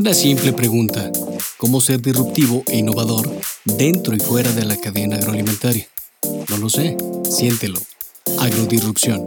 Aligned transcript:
Una 0.00 0.14
simple 0.14 0.54
pregunta. 0.54 1.12
¿Cómo 1.58 1.78
ser 1.78 2.00
disruptivo 2.00 2.64
e 2.68 2.78
innovador 2.78 3.30
dentro 3.66 4.16
y 4.16 4.18
fuera 4.18 4.50
de 4.50 4.64
la 4.64 4.78
cadena 4.78 5.16
agroalimentaria? 5.16 5.86
No 6.48 6.56
lo 6.56 6.70
sé. 6.70 6.96
Siéntelo. 7.24 7.78
Agrodisrupción. 8.38 9.26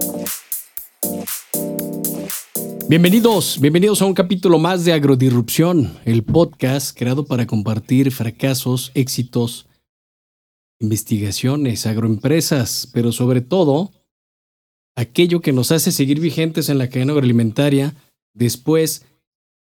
Bienvenidos, 2.90 3.60
bienvenidos 3.62 4.02
a 4.02 4.08
un 4.08 4.16
capítulo 4.16 4.58
más 4.58 4.84
de 4.84 4.94
Agrodisrupción, 4.94 5.96
el 6.06 6.24
podcast 6.24 6.98
creado 6.98 7.28
para 7.28 7.46
compartir 7.46 8.12
fracasos, 8.12 8.92
éxitos, 8.96 9.68
investigaciones, 10.80 11.86
agroempresas, 11.86 12.90
pero 12.92 13.12
sobre 13.12 13.42
todo 13.42 13.92
aquello 14.96 15.40
que 15.40 15.54
nos 15.54 15.72
hace 15.72 15.92
seguir 15.92 16.20
vigentes 16.20 16.68
en 16.70 16.80
la 16.80 16.90
cadena 16.90 17.12
agroalimentaria 17.12 17.94
después 18.34 19.06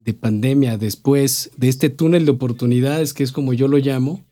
de 0.04 0.14
pandemia, 0.14 0.78
después 0.78 1.52
de 1.58 1.70
este 1.70 1.90
túnel 1.90 2.26
de 2.26 2.32
oportunidades 2.32 3.14
que 3.14 3.24
es 3.24 3.32
como 3.32 3.54
yo 3.54 3.68
lo 3.68 3.78
llamo, 3.78 4.26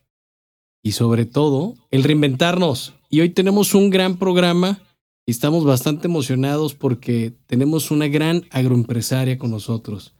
y 0.83 0.93
sobre 0.93 1.25
todo 1.25 1.75
el 1.91 2.03
reinventarnos. 2.03 2.93
Y 3.09 3.21
hoy 3.21 3.29
tenemos 3.29 3.73
un 3.73 3.89
gran 3.89 4.17
programa 4.17 4.79
y 5.25 5.31
estamos 5.31 5.65
bastante 5.65 6.07
emocionados 6.07 6.73
porque 6.73 7.33
tenemos 7.47 7.91
una 7.91 8.07
gran 8.07 8.45
agroempresaria 8.51 9.37
con 9.37 9.51
nosotros. 9.51 10.13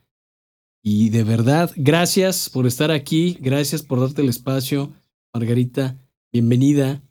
Y 0.82 1.10
de 1.10 1.24
verdad, 1.24 1.72
gracias 1.76 2.50
por 2.50 2.66
estar 2.66 2.92
aquí, 2.92 3.38
gracias 3.42 3.84
por 3.84 4.00
darte 4.00 4.22
el 4.22 4.30
espacio, 4.30 4.94
Margarita, 5.34 5.98
bienvenida. 6.32 7.02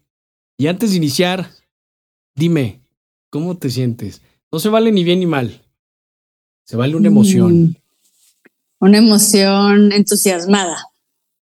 Y 0.57 0.67
antes 0.67 0.91
de 0.91 0.97
iniciar, 0.97 1.51
dime, 2.35 2.81
¿cómo 3.31 3.57
te 3.57 3.71
sientes? 3.71 4.23
No 4.51 4.59
se 4.59 4.71
vale 4.71 4.91
ni 4.91 5.05
bien 5.05 5.21
ni 5.21 5.27
mal, 5.27 5.63
se 6.65 6.77
vale 6.77 6.97
una 6.97 7.09
emoción. 7.09 7.77
Una 8.81 8.99
emoción 8.99 9.93
entusiasmada. 9.93 10.85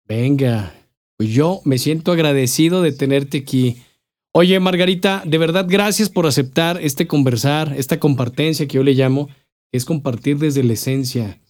Venga, 0.06 0.72
pues 1.16 1.30
yo 1.30 1.60
me 1.64 1.78
siento 1.78 2.12
agradecido 2.12 2.80
de 2.80 2.92
tenerte 2.92 3.38
aquí. 3.38 3.82
Oye, 4.32 4.58
Margarita, 4.60 5.22
de 5.26 5.36
verdad 5.36 5.66
gracias 5.68 6.08
por 6.08 6.26
aceptar 6.26 6.80
este 6.80 7.06
conversar, 7.06 7.74
esta 7.76 8.00
compartencia 8.00 8.66
que 8.66 8.76
yo 8.76 8.82
le 8.82 8.94
llamo, 8.94 9.28
es 9.72 9.84
compartir 9.84 10.38
desde 10.38 10.64
la 10.64 10.72
esencia. 10.72 11.40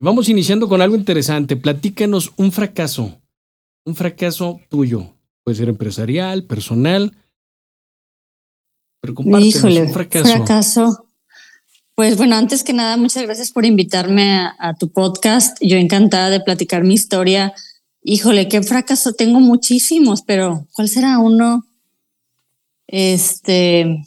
Vamos 0.00 0.28
iniciando 0.28 0.68
con 0.68 0.82
algo 0.82 0.96
interesante. 0.96 1.56
Platícanos 1.56 2.32
un 2.36 2.50
fracaso, 2.50 3.20
un 3.84 3.94
fracaso 3.94 4.60
tuyo. 4.68 5.14
Puede 5.44 5.58
ser 5.58 5.68
empresarial, 5.68 6.44
personal. 6.44 7.16
Pero 9.00 9.14
compártenos 9.14 9.64
un 9.64 9.92
fracaso. 9.92 10.24
fracaso. 10.24 11.06
Pues 11.94 12.16
bueno, 12.16 12.36
antes 12.36 12.64
que 12.64 12.72
nada, 12.72 12.96
muchas 12.96 13.22
gracias 13.24 13.52
por 13.52 13.66
invitarme 13.66 14.32
a, 14.58 14.74
tu 14.78 14.90
podcast. 14.90 15.58
Yo 15.60 15.76
encantada 15.76 16.30
de 16.30 16.40
platicar 16.40 16.84
mi 16.84 16.94
historia. 16.94 17.52
Híjole, 18.02 18.48
qué 18.48 18.62
fracaso. 18.62 19.12
Tengo 19.12 19.40
muchísimos, 19.40 20.22
pero 20.22 20.66
¿cuál 20.72 20.88
será 20.88 21.18
uno? 21.18 21.66
Este, 22.86 24.06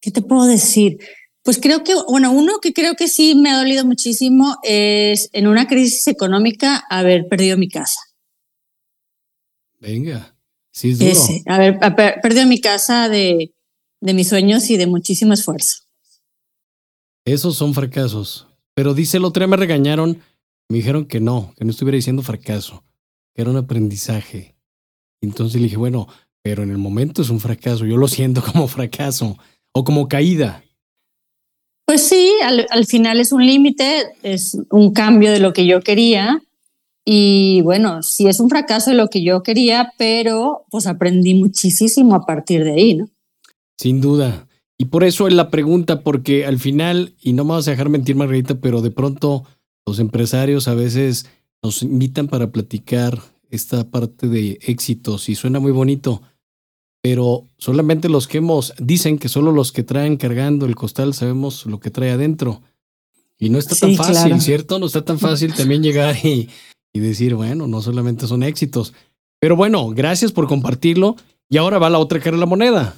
¿qué 0.00 0.10
te 0.10 0.20
puedo 0.20 0.46
decir? 0.46 0.98
Pues 1.44 1.60
creo 1.60 1.84
que, 1.84 1.94
bueno, 2.08 2.32
uno 2.32 2.58
que 2.60 2.72
creo 2.72 2.96
que 2.96 3.06
sí 3.06 3.36
me 3.36 3.50
ha 3.50 3.58
dolido 3.58 3.84
muchísimo 3.84 4.56
es 4.64 5.30
en 5.32 5.46
una 5.46 5.68
crisis 5.68 6.08
económica 6.08 6.84
haber 6.90 7.28
perdido 7.28 7.56
mi 7.56 7.68
casa. 7.68 8.00
Venga, 9.78 10.34
sí 10.72 10.90
es 10.90 10.98
duro. 10.98 11.42
haber, 11.46 11.78
perdido 12.20 12.46
mi 12.46 12.60
casa 12.60 13.08
de, 13.08 13.54
de 14.00 14.14
mis 14.14 14.28
sueños 14.28 14.68
y 14.70 14.76
de 14.76 14.88
muchísimo 14.88 15.34
esfuerzo. 15.34 15.83
Esos 17.24 17.56
son 17.56 17.74
fracasos. 17.74 18.46
Pero 18.74 18.94
dice 18.94 19.16
el 19.16 19.24
otro 19.24 19.40
día 19.40 19.48
me 19.48 19.56
regañaron, 19.56 20.20
me 20.68 20.78
dijeron 20.78 21.06
que 21.06 21.20
no, 21.20 21.54
que 21.56 21.64
no 21.64 21.70
estuviera 21.70 21.96
diciendo 21.96 22.22
fracaso, 22.22 22.82
que 23.34 23.42
era 23.42 23.50
un 23.50 23.56
aprendizaje. 23.56 24.56
Entonces 25.22 25.60
le 25.60 25.68
dije, 25.68 25.76
bueno, 25.76 26.08
pero 26.42 26.62
en 26.62 26.70
el 26.70 26.78
momento 26.78 27.22
es 27.22 27.30
un 27.30 27.40
fracaso, 27.40 27.86
yo 27.86 27.96
lo 27.96 28.08
siento 28.08 28.42
como 28.52 28.68
fracaso 28.68 29.38
o 29.72 29.84
como 29.84 30.08
caída. 30.08 30.64
Pues 31.86 32.06
sí, 32.06 32.32
al, 32.42 32.66
al 32.70 32.86
final 32.86 33.20
es 33.20 33.32
un 33.32 33.46
límite, 33.46 34.12
es 34.22 34.58
un 34.70 34.92
cambio 34.92 35.30
de 35.30 35.40
lo 35.40 35.52
que 35.52 35.66
yo 35.66 35.82
quería. 35.82 36.42
Y 37.04 37.60
bueno, 37.60 38.02
sí 38.02 38.26
es 38.26 38.40
un 38.40 38.48
fracaso 38.48 38.90
de 38.90 38.96
lo 38.96 39.08
que 39.08 39.22
yo 39.22 39.42
quería, 39.42 39.92
pero 39.98 40.64
pues 40.70 40.86
aprendí 40.86 41.34
muchísimo 41.34 42.14
a 42.14 42.24
partir 42.24 42.64
de 42.64 42.72
ahí, 42.72 42.94
¿no? 42.94 43.08
Sin 43.76 44.00
duda. 44.00 44.48
Y 44.78 44.86
por 44.86 45.04
eso 45.04 45.28
es 45.28 45.34
la 45.34 45.50
pregunta, 45.50 46.02
porque 46.02 46.46
al 46.46 46.58
final, 46.58 47.14
y 47.20 47.32
no 47.32 47.44
me 47.44 47.52
vas 47.52 47.68
a 47.68 47.70
dejar 47.70 47.88
mentir, 47.88 48.16
Margarita, 48.16 48.56
pero 48.56 48.82
de 48.82 48.90
pronto 48.90 49.44
los 49.86 49.98
empresarios 49.98 50.66
a 50.68 50.74
veces 50.74 51.26
nos 51.62 51.82
invitan 51.82 52.28
para 52.28 52.50
platicar 52.50 53.20
esta 53.50 53.88
parte 53.88 54.28
de 54.28 54.58
éxitos 54.62 55.28
y 55.28 55.34
suena 55.34 55.60
muy 55.60 55.70
bonito, 55.72 56.22
pero 57.00 57.46
solamente 57.58 58.08
los 58.08 58.26
que 58.26 58.38
hemos, 58.38 58.74
dicen 58.78 59.18
que 59.18 59.28
solo 59.28 59.52
los 59.52 59.72
que 59.72 59.82
traen 59.82 60.16
cargando 60.16 60.66
el 60.66 60.74
costal 60.74 61.14
sabemos 61.14 61.66
lo 61.66 61.78
que 61.78 61.90
trae 61.90 62.10
adentro. 62.10 62.62
Y 63.38 63.50
no 63.50 63.58
está 63.58 63.76
tan 63.76 63.94
fácil, 63.94 64.40
¿cierto? 64.40 64.78
No 64.78 64.86
está 64.86 65.04
tan 65.04 65.18
fácil 65.18 65.54
también 65.54 65.82
llegar 65.82 66.16
y, 66.24 66.48
y 66.92 67.00
decir, 67.00 67.34
bueno, 67.34 67.66
no 67.66 67.82
solamente 67.82 68.26
son 68.26 68.42
éxitos. 68.42 68.94
Pero 69.38 69.56
bueno, 69.56 69.90
gracias 69.90 70.32
por 70.32 70.46
compartirlo. 70.48 71.16
Y 71.50 71.58
ahora 71.58 71.78
va 71.78 71.90
la 71.90 71.98
otra 71.98 72.20
cara 72.20 72.36
de 72.36 72.40
la 72.40 72.46
moneda. 72.46 72.96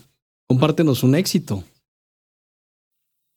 Compártenos 0.49 1.03
un 1.03 1.15
éxito. 1.15 1.65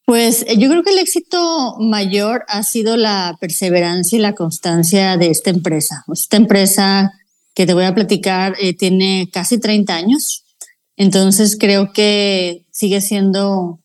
Pues 0.05 0.43
eh, 0.47 0.57
yo 0.57 0.69
creo 0.69 0.83
que 0.83 0.89
el 0.91 0.99
éxito 0.99 1.77
mayor 1.79 2.43
ha 2.47 2.63
sido 2.63 2.97
la 2.97 3.37
perseverancia 3.39 4.17
y 4.17 4.21
la 4.21 4.33
constancia 4.33 5.17
de 5.17 5.27
esta 5.27 5.51
empresa. 5.51 6.03
Esta 6.11 6.37
empresa 6.37 7.11
que 7.53 7.65
te 7.65 7.73
voy 7.73 7.85
a 7.85 7.93
platicar 7.93 8.55
eh, 8.59 8.73
tiene 8.73 9.29
casi 9.31 9.59
30 9.59 9.95
años, 9.95 10.45
entonces 10.97 11.57
creo 11.59 11.93
que 11.93 12.65
sigue 12.71 13.01
siendo 13.01 13.79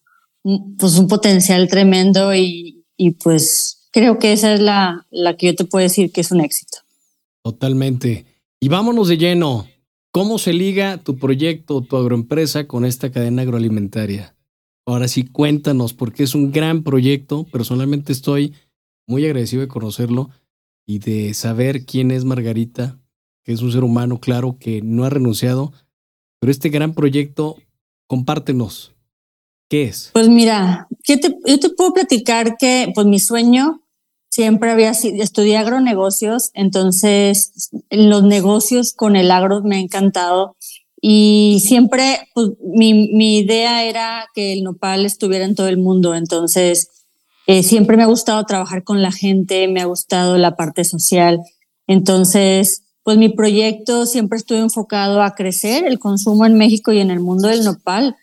pues, 0.79 0.97
un 0.99 1.09
potencial 1.09 1.69
tremendo 1.69 2.35
y, 2.35 2.85
y 2.97 3.11
pues 3.12 3.89
creo 3.91 4.19
que 4.19 4.33
esa 4.33 4.55
es 4.55 4.61
la, 4.61 5.06
la 5.11 5.37
que 5.37 5.47
yo 5.47 5.55
te 5.55 5.65
puedo 5.65 5.83
decir 5.83 6.11
que 6.11 6.23
es 6.23 6.33
un 6.33 6.41
éxito. 6.41 6.79
Totalmente. 7.43 8.25
Y 8.61 8.69
vámonos 8.69 9.09
de 9.09 9.19
lleno. 9.19 9.69
¿Cómo 10.14 10.38
se 10.38 10.52
liga 10.52 10.98
tu 10.98 11.16
proyecto, 11.16 11.80
tu 11.80 11.97
agroempresa 11.97 12.69
con 12.69 12.84
esta 12.84 13.10
cadena 13.10 13.42
agroalimentaria? 13.42 14.36
Ahora 14.86 15.08
sí, 15.08 15.25
cuéntanos, 15.25 15.92
porque 15.92 16.22
es 16.22 16.36
un 16.36 16.52
gran 16.52 16.84
proyecto. 16.84 17.42
Personalmente 17.50 18.12
estoy 18.12 18.54
muy 19.08 19.26
agradecido 19.26 19.62
de 19.62 19.66
conocerlo 19.66 20.30
y 20.86 21.00
de 21.00 21.34
saber 21.34 21.84
quién 21.84 22.12
es 22.12 22.25
Margarita, 22.25 22.97
que 23.42 23.54
es 23.54 23.60
un 23.60 23.72
ser 23.72 23.82
humano, 23.82 24.20
claro, 24.20 24.56
que 24.60 24.82
no 24.82 25.02
ha 25.02 25.10
renunciado. 25.10 25.72
Pero 26.38 26.52
este 26.52 26.69
gran 26.69 26.94
proyecto, 26.94 27.56
compártenos. 28.06 28.94
¿Qué 29.69 29.82
es? 29.82 30.10
Pues 30.12 30.28
mira, 30.28 30.86
yo 31.08 31.19
te 31.19 31.70
puedo 31.70 31.92
platicar 31.92 32.56
que 32.56 32.92
pues 32.94 33.04
mi 33.08 33.19
sueño 33.19 33.84
siempre 34.34 34.72
había 34.72 34.95
sido, 34.95 35.22
estudié 35.22 35.56
agronegocios, 35.59 36.50
entonces 36.55 37.71
los 37.89 38.25
negocios 38.25 38.93
con 38.93 39.15
el 39.15 39.31
agro 39.31 39.62
me 39.62 39.77
ha 39.77 39.78
encantado. 39.78 40.56
Y 41.00 41.62
siempre 41.65 42.28
pues, 42.34 42.49
mi, 42.61 43.39
idea 43.39 43.84
era 43.84 44.27
que 44.34 44.53
el 44.53 44.65
nopal 44.65 45.06
estuviera 45.06 45.44
en 45.44 45.55
todo 45.55 45.69
el 45.69 45.77
mundo, 45.77 46.17
entonces 46.17 46.89
eh, 47.47 47.62
siempre 47.62 47.97
me 47.97 48.03
ha 48.03 48.06
gustado 48.06 48.43
trabajar 48.43 48.83
con 48.83 49.03
la 49.03 49.12
gente, 49.12 49.69
me 49.69 49.81
ha 49.81 49.84
gustado 49.84 50.37
la 50.37 50.56
parte 50.56 50.83
social, 50.83 51.39
entonces 51.87 52.83
pues 53.05 53.19
mi 53.19 53.28
proyecto 53.28 54.05
siempre 54.05 54.39
estuvo 54.39 54.59
enfocado 54.59 55.23
a 55.23 55.37
crecer 55.37 55.87
el 55.87 56.00
consumo 56.00 56.44
en 56.44 56.55
México 56.55 56.91
y 56.91 56.99
en 56.99 57.12
el 57.12 57.21
mundo 57.21 57.47
del 57.47 57.62
nopal 57.62 58.17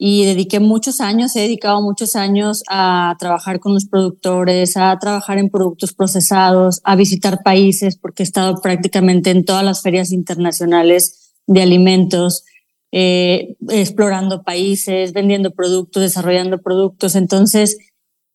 y 0.00 0.24
dediqué 0.24 0.60
muchos 0.60 1.00
años, 1.00 1.34
he 1.34 1.40
dedicado 1.40 1.82
muchos 1.82 2.14
años 2.14 2.62
a 2.68 3.16
trabajar 3.18 3.58
con 3.58 3.74
los 3.74 3.86
productores, 3.86 4.76
a 4.76 4.96
trabajar 5.00 5.38
en 5.38 5.50
productos 5.50 5.92
procesados, 5.92 6.80
a 6.84 6.94
visitar 6.94 7.42
países, 7.42 7.98
porque 7.98 8.22
he 8.22 8.24
estado 8.24 8.60
prácticamente 8.62 9.30
en 9.30 9.44
todas 9.44 9.64
las 9.64 9.82
ferias 9.82 10.12
internacionales 10.12 11.34
de 11.48 11.62
alimentos, 11.62 12.44
eh, 12.92 13.56
explorando 13.68 14.44
países, 14.44 15.12
vendiendo 15.12 15.50
productos, 15.50 16.00
desarrollando 16.00 16.62
productos. 16.62 17.16
Entonces, 17.16 17.76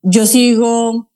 yo 0.02 0.26
sigo 0.26 1.10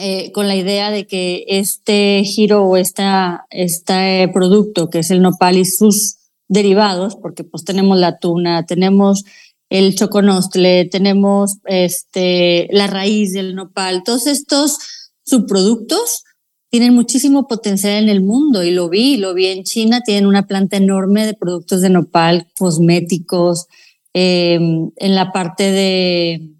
eh, 0.00 0.32
con 0.32 0.48
la 0.48 0.56
idea 0.56 0.90
de 0.90 1.06
que 1.06 1.44
este 1.46 2.24
giro 2.24 2.64
o 2.64 2.76
esta, 2.76 3.46
este 3.50 4.28
producto, 4.34 4.90
que 4.90 4.98
es 4.98 5.12
el 5.12 5.22
nopal 5.22 5.58
y 5.58 5.64
sus 5.64 6.16
derivados, 6.48 7.14
porque 7.14 7.44
pues 7.44 7.64
tenemos 7.64 7.98
la 7.98 8.18
tuna, 8.18 8.66
tenemos 8.66 9.24
el 9.72 9.94
choconostle, 9.94 10.84
tenemos 10.84 11.56
este, 11.64 12.68
la 12.72 12.88
raíz 12.88 13.32
del 13.32 13.54
nopal, 13.54 14.02
todos 14.04 14.26
estos 14.26 14.76
subproductos 15.24 16.24
tienen 16.68 16.94
muchísimo 16.94 17.48
potencial 17.48 18.02
en 18.02 18.10
el 18.10 18.20
mundo 18.20 18.62
y 18.62 18.70
lo 18.70 18.90
vi, 18.90 19.16
lo 19.16 19.32
vi 19.32 19.46
en 19.46 19.64
China, 19.64 20.02
tienen 20.02 20.26
una 20.26 20.46
planta 20.46 20.76
enorme 20.76 21.24
de 21.24 21.32
productos 21.32 21.80
de 21.80 21.88
nopal, 21.88 22.48
cosméticos, 22.58 23.66
em, 24.12 24.90
en 24.96 25.14
la 25.14 25.32
parte 25.32 25.70
de, 25.70 26.50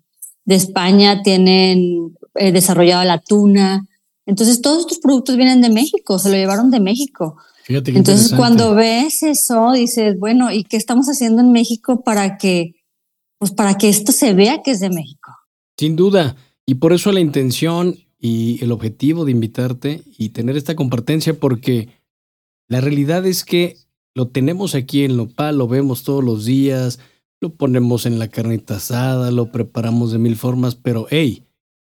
de 0.46 0.54
España 0.54 1.22
tienen 1.22 2.16
eh, 2.34 2.50
desarrollado 2.50 3.04
la 3.04 3.18
tuna, 3.18 3.86
Entonces 4.24 4.62
todos 4.62 4.80
estos 4.80 5.00
productos 5.00 5.36
vienen 5.36 5.60
de 5.60 5.68
México, 5.68 6.18
se 6.18 6.30
lo 6.30 6.36
llevaron 6.36 6.70
de 6.70 6.80
México. 6.80 7.36
Entonces 7.68 8.32
cuando 8.32 8.74
ves 8.74 9.22
eso, 9.22 9.72
dices, 9.72 10.18
bueno, 10.18 10.50
¿y 10.50 10.64
qué 10.64 10.78
estamos 10.78 11.08
haciendo 11.08 11.42
en 11.42 11.52
México 11.52 12.02
para 12.02 12.38
que, 12.38 12.81
pues 13.42 13.50
para 13.50 13.76
que 13.76 13.88
esto 13.88 14.12
se 14.12 14.34
vea 14.34 14.62
que 14.62 14.70
es 14.70 14.78
de 14.78 14.88
México? 14.88 15.32
Sin 15.76 15.96
duda. 15.96 16.36
Y 16.64 16.76
por 16.76 16.92
eso 16.92 17.10
la 17.10 17.18
intención 17.18 17.98
y 18.20 18.62
el 18.62 18.70
objetivo 18.70 19.24
de 19.24 19.32
invitarte 19.32 20.04
y 20.16 20.28
tener 20.28 20.56
esta 20.56 20.76
compartencia, 20.76 21.34
porque 21.34 21.88
la 22.68 22.80
realidad 22.80 23.26
es 23.26 23.44
que 23.44 23.78
lo 24.14 24.28
tenemos 24.28 24.76
aquí 24.76 25.02
en 25.02 25.16
Lopal, 25.16 25.58
lo 25.58 25.66
vemos 25.66 26.04
todos 26.04 26.22
los 26.22 26.44
días, 26.44 27.00
lo 27.40 27.52
ponemos 27.52 28.06
en 28.06 28.20
la 28.20 28.28
carnita 28.28 28.76
asada, 28.76 29.32
lo 29.32 29.50
preparamos 29.50 30.12
de 30.12 30.20
mil 30.20 30.36
formas, 30.36 30.76
pero 30.76 31.08
hey, 31.10 31.44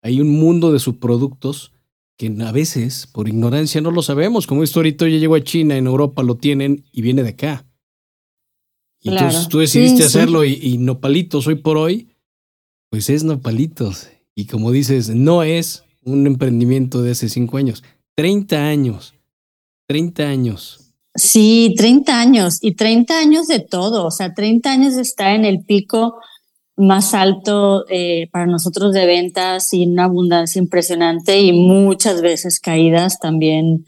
hay 0.00 0.20
un 0.20 0.30
mundo 0.38 0.70
de 0.70 0.78
subproductos 0.78 1.72
que 2.18 2.32
a 2.40 2.52
veces, 2.52 3.08
por 3.12 3.28
ignorancia, 3.28 3.80
no 3.80 3.90
lo 3.90 4.02
sabemos. 4.02 4.46
Como 4.46 4.62
esto 4.62 4.78
ahorita 4.78 5.08
ya 5.08 5.18
llegó 5.18 5.34
a 5.34 5.42
China, 5.42 5.76
en 5.76 5.88
Europa 5.88 6.22
lo 6.22 6.36
tienen 6.36 6.84
y 6.92 7.02
viene 7.02 7.24
de 7.24 7.30
acá. 7.30 7.66
Y 9.02 9.10
entonces 9.10 9.48
tú 9.48 9.58
decidiste 9.58 10.04
hacerlo 10.04 10.44
Y, 10.44 10.54
y, 10.62 10.78
nopalitos 10.78 11.46
hoy 11.46 11.56
por 11.56 11.76
hoy, 11.76 12.08
pues 12.90 13.10
es 13.10 13.24
nopalitos. 13.24 14.08
Y 14.34 14.46
como 14.46 14.70
dices, 14.70 15.10
no 15.10 15.42
es 15.42 15.84
un 16.04 16.26
emprendimiento 16.26 17.02
de 17.02 17.12
hace 17.12 17.28
cinco 17.28 17.56
años, 17.58 17.82
30 18.16 18.56
años, 18.56 19.14
30 19.88 20.22
años. 20.22 20.94
Sí, 21.14 21.74
30 21.76 22.18
años 22.18 22.58
y 22.62 22.74
30 22.74 23.18
años 23.18 23.46
de 23.46 23.60
todo, 23.60 24.06
o 24.06 24.10
sea, 24.10 24.32
30 24.32 24.72
años 24.72 24.94
está 24.94 25.34
en 25.34 25.44
el 25.44 25.64
pico 25.64 26.16
más 26.76 27.12
alto 27.12 27.84
eh, 27.90 28.28
para 28.32 28.46
nosotros 28.46 28.92
de 28.94 29.04
ventas 29.04 29.72
y 29.74 29.86
una 29.86 30.04
abundancia 30.04 30.58
impresionante 30.58 31.40
y 31.40 31.52
muchas 31.52 32.22
veces 32.22 32.60
caídas 32.60 33.18
también 33.20 33.84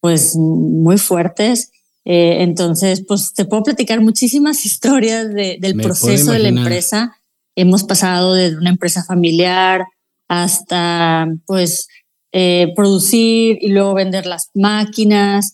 pues 0.00 0.36
muy 0.36 0.98
fuertes. 0.98 1.70
Eh, 2.04 2.42
entonces, 2.42 3.04
pues 3.06 3.32
te 3.34 3.44
puedo 3.44 3.62
platicar 3.62 4.00
muchísimas 4.00 4.64
historias 4.66 5.32
del 5.34 5.76
proceso 5.76 6.32
de 6.32 6.38
la 6.38 6.48
empresa. 6.48 7.16
Hemos 7.56 7.84
pasado 7.84 8.34
de 8.34 8.56
una 8.56 8.70
empresa 8.70 9.04
familiar 9.04 9.84
hasta 10.28 11.28
pues 11.46 11.88
eh, 12.32 12.72
producir 12.74 13.58
y 13.60 13.68
luego 13.68 13.94
vender 13.94 14.26
las 14.26 14.50
máquinas, 14.54 15.52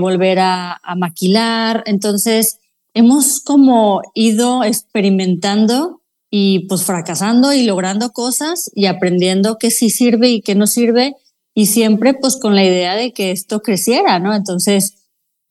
volver 0.00 0.38
a, 0.38 0.80
a 0.82 0.94
maquilar. 0.94 1.82
Entonces, 1.86 2.58
hemos 2.94 3.40
como 3.40 4.00
ido 4.14 4.62
experimentando 4.62 6.00
y 6.30 6.66
pues 6.68 6.84
fracasando 6.84 7.52
y 7.52 7.64
logrando 7.64 8.12
cosas 8.12 8.70
y 8.74 8.86
aprendiendo 8.86 9.58
qué 9.58 9.70
sí 9.70 9.90
sirve 9.90 10.28
y 10.28 10.40
qué 10.40 10.54
no 10.54 10.66
sirve 10.66 11.14
y 11.54 11.66
siempre 11.66 12.14
pues 12.14 12.36
con 12.36 12.54
la 12.54 12.64
idea 12.64 12.94
de 12.94 13.12
que 13.12 13.30
esto 13.30 13.60
creciera, 13.60 14.18
¿no? 14.18 14.34
Entonces, 14.34 15.05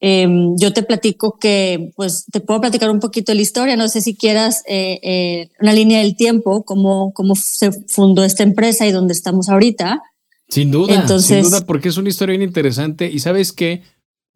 em, 0.05 0.55
yo 0.57 0.71
te 0.71 0.83
platico 0.83 1.37
que, 1.39 1.91
pues 1.95 2.25
te 2.31 2.39
puedo 2.39 2.61
platicar 2.61 2.91
un 2.91 2.99
poquito 2.99 3.31
de 3.31 3.37
la 3.37 3.41
historia, 3.41 3.75
no 3.75 3.87
sé 3.87 4.01
si 4.01 4.15
quieras 4.15 4.61
eh, 4.67 4.99
eh, 5.01 5.49
una 5.59 5.73
línea 5.73 5.99
del 5.99 6.15
tiempo, 6.15 6.63
cómo, 6.63 7.11
cómo 7.13 7.35
se 7.35 7.71
fundó 7.87 8.23
esta 8.23 8.43
empresa 8.43 8.85
y 8.85 8.91
dónde 8.91 9.13
estamos 9.13 9.49
ahorita. 9.49 10.01
Sin 10.47 10.69
duda, 10.69 10.93
Entonces, 10.93 11.43
sin 11.43 11.51
duda, 11.51 11.65
porque 11.65 11.89
es 11.89 11.97
una 11.97 12.09
historia 12.09 12.37
bien 12.37 12.47
interesante 12.47 13.09
y 13.11 13.19
sabes 13.19 13.51
que 13.51 13.81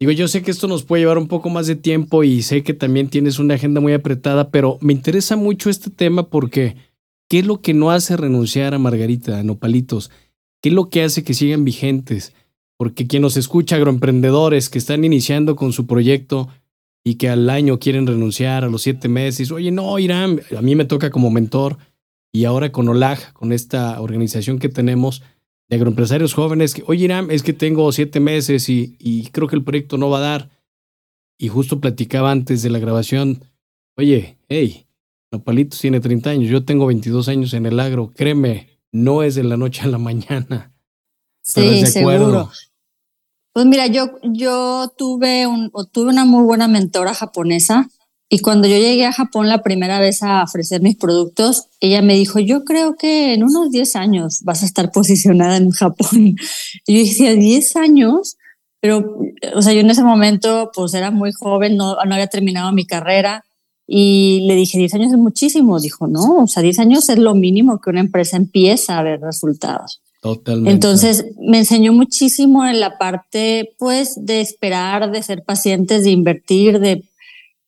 Digo, 0.00 0.12
yo 0.12 0.28
sé 0.28 0.42
que 0.42 0.50
esto 0.50 0.66
nos 0.66 0.82
puede 0.82 1.02
llevar 1.02 1.18
un 1.18 1.28
poco 1.28 1.50
más 1.50 1.66
de 1.66 1.76
tiempo 1.76 2.24
y 2.24 2.40
sé 2.40 2.62
que 2.62 2.72
también 2.72 3.10
tienes 3.10 3.38
una 3.38 3.56
agenda 3.56 3.82
muy 3.82 3.92
apretada, 3.92 4.50
pero 4.50 4.78
me 4.80 4.94
interesa 4.94 5.36
mucho 5.36 5.68
este 5.68 5.90
tema 5.90 6.30
porque 6.30 6.74
¿qué 7.28 7.40
es 7.40 7.46
lo 7.46 7.60
que 7.60 7.74
no 7.74 7.90
hace 7.90 8.16
renunciar 8.16 8.72
a 8.72 8.78
Margarita, 8.78 9.38
a 9.38 9.42
Nopalitos? 9.42 10.10
¿Qué 10.62 10.70
es 10.70 10.74
lo 10.74 10.88
que 10.88 11.02
hace 11.02 11.22
que 11.22 11.34
sigan 11.34 11.64
vigentes? 11.64 12.32
Porque 12.80 13.06
quien 13.06 13.20
nos 13.20 13.36
escucha, 13.36 13.76
agroemprendedores 13.76 14.70
que 14.70 14.78
están 14.78 15.04
iniciando 15.04 15.54
con 15.54 15.74
su 15.74 15.86
proyecto 15.86 16.48
y 17.04 17.16
que 17.16 17.28
al 17.28 17.50
año 17.50 17.78
quieren 17.78 18.06
renunciar, 18.06 18.64
a 18.64 18.70
los 18.70 18.80
siete 18.80 19.06
meses, 19.06 19.50
oye, 19.50 19.70
no, 19.70 19.98
Irán, 19.98 20.40
a 20.56 20.62
mí 20.62 20.74
me 20.74 20.86
toca 20.86 21.10
como 21.10 21.30
mentor 21.30 21.76
y 22.32 22.46
ahora 22.46 22.72
con 22.72 22.88
OLAG, 22.88 23.34
con 23.34 23.52
esta 23.52 24.00
organización 24.00 24.58
que 24.58 24.70
tenemos, 24.70 25.22
de 25.68 25.76
agroempresarios 25.76 26.32
jóvenes 26.32 26.72
que, 26.72 26.82
oye, 26.86 27.04
Iram, 27.04 27.30
es 27.30 27.42
que 27.42 27.52
tengo 27.52 27.92
siete 27.92 28.18
meses 28.18 28.70
y, 28.70 28.96
y, 28.98 29.26
creo 29.26 29.46
que 29.46 29.56
el 29.56 29.62
proyecto 29.62 29.98
no 29.98 30.08
va 30.08 30.16
a 30.16 30.22
dar. 30.22 30.50
Y 31.36 31.48
justo 31.48 31.80
platicaba 31.80 32.30
antes 32.30 32.62
de 32.62 32.70
la 32.70 32.78
grabación, 32.78 33.44
oye, 33.98 34.38
hey, 34.48 34.86
Nopalitos 35.30 35.78
tiene 35.78 36.00
30 36.00 36.30
años, 36.30 36.48
yo 36.48 36.64
tengo 36.64 36.86
22 36.86 37.28
años 37.28 37.52
en 37.52 37.66
el 37.66 37.78
agro, 37.78 38.10
créeme, 38.16 38.68
no 38.90 39.22
es 39.22 39.34
de 39.34 39.44
la 39.44 39.58
noche 39.58 39.82
a 39.82 39.88
la 39.88 39.98
mañana. 39.98 40.72
Sí, 41.42 41.84
seguro. 41.84 42.50
Pues 43.52 43.66
mira, 43.66 43.86
yo, 43.88 44.10
yo 44.22 44.92
tuve, 44.96 45.46
un, 45.46 45.70
tuve 45.92 46.10
una 46.10 46.24
muy 46.24 46.44
buena 46.44 46.68
mentora 46.68 47.14
japonesa 47.14 47.88
y 48.28 48.38
cuando 48.38 48.68
yo 48.68 48.76
llegué 48.76 49.06
a 49.06 49.12
Japón 49.12 49.48
la 49.48 49.60
primera 49.60 49.98
vez 49.98 50.22
a 50.22 50.44
ofrecer 50.44 50.80
mis 50.82 50.96
productos, 50.96 51.66
ella 51.80 52.00
me 52.00 52.14
dijo, 52.14 52.38
yo 52.38 52.64
creo 52.64 52.94
que 52.94 53.34
en 53.34 53.42
unos 53.42 53.72
10 53.72 53.96
años 53.96 54.42
vas 54.44 54.62
a 54.62 54.66
estar 54.66 54.92
posicionada 54.92 55.56
en 55.56 55.70
Japón. 55.70 56.36
Y 56.86 56.94
yo 56.94 57.00
decía, 57.00 57.34
10 57.34 57.74
años, 57.76 58.36
pero, 58.80 59.18
o 59.54 59.62
sea, 59.62 59.72
yo 59.72 59.80
en 59.80 59.90
ese 59.90 60.04
momento 60.04 60.70
pues 60.72 60.94
era 60.94 61.10
muy 61.10 61.32
joven, 61.32 61.76
no, 61.76 61.96
no 62.04 62.14
había 62.14 62.28
terminado 62.28 62.70
mi 62.72 62.86
carrera 62.86 63.44
y 63.84 64.44
le 64.46 64.54
dije, 64.54 64.78
10 64.78 64.94
años 64.94 65.12
es 65.12 65.18
muchísimo. 65.18 65.80
Dijo, 65.80 66.06
no, 66.06 66.44
o 66.44 66.46
sea, 66.46 66.62
10 66.62 66.78
años 66.78 67.08
es 67.08 67.18
lo 67.18 67.34
mínimo 67.34 67.80
que 67.80 67.90
una 67.90 68.00
empresa 68.00 68.36
empieza 68.36 68.96
a 68.96 69.02
ver 69.02 69.20
resultados. 69.20 70.00
Totalmente. 70.20 70.70
Entonces 70.70 71.24
me 71.38 71.58
enseñó 71.58 71.92
muchísimo 71.92 72.66
en 72.66 72.78
la 72.78 72.98
parte, 72.98 73.74
pues, 73.78 74.14
de 74.16 74.40
esperar, 74.40 75.10
de 75.10 75.22
ser 75.22 75.44
pacientes, 75.44 76.04
de 76.04 76.10
invertir, 76.10 76.78
de 76.78 77.04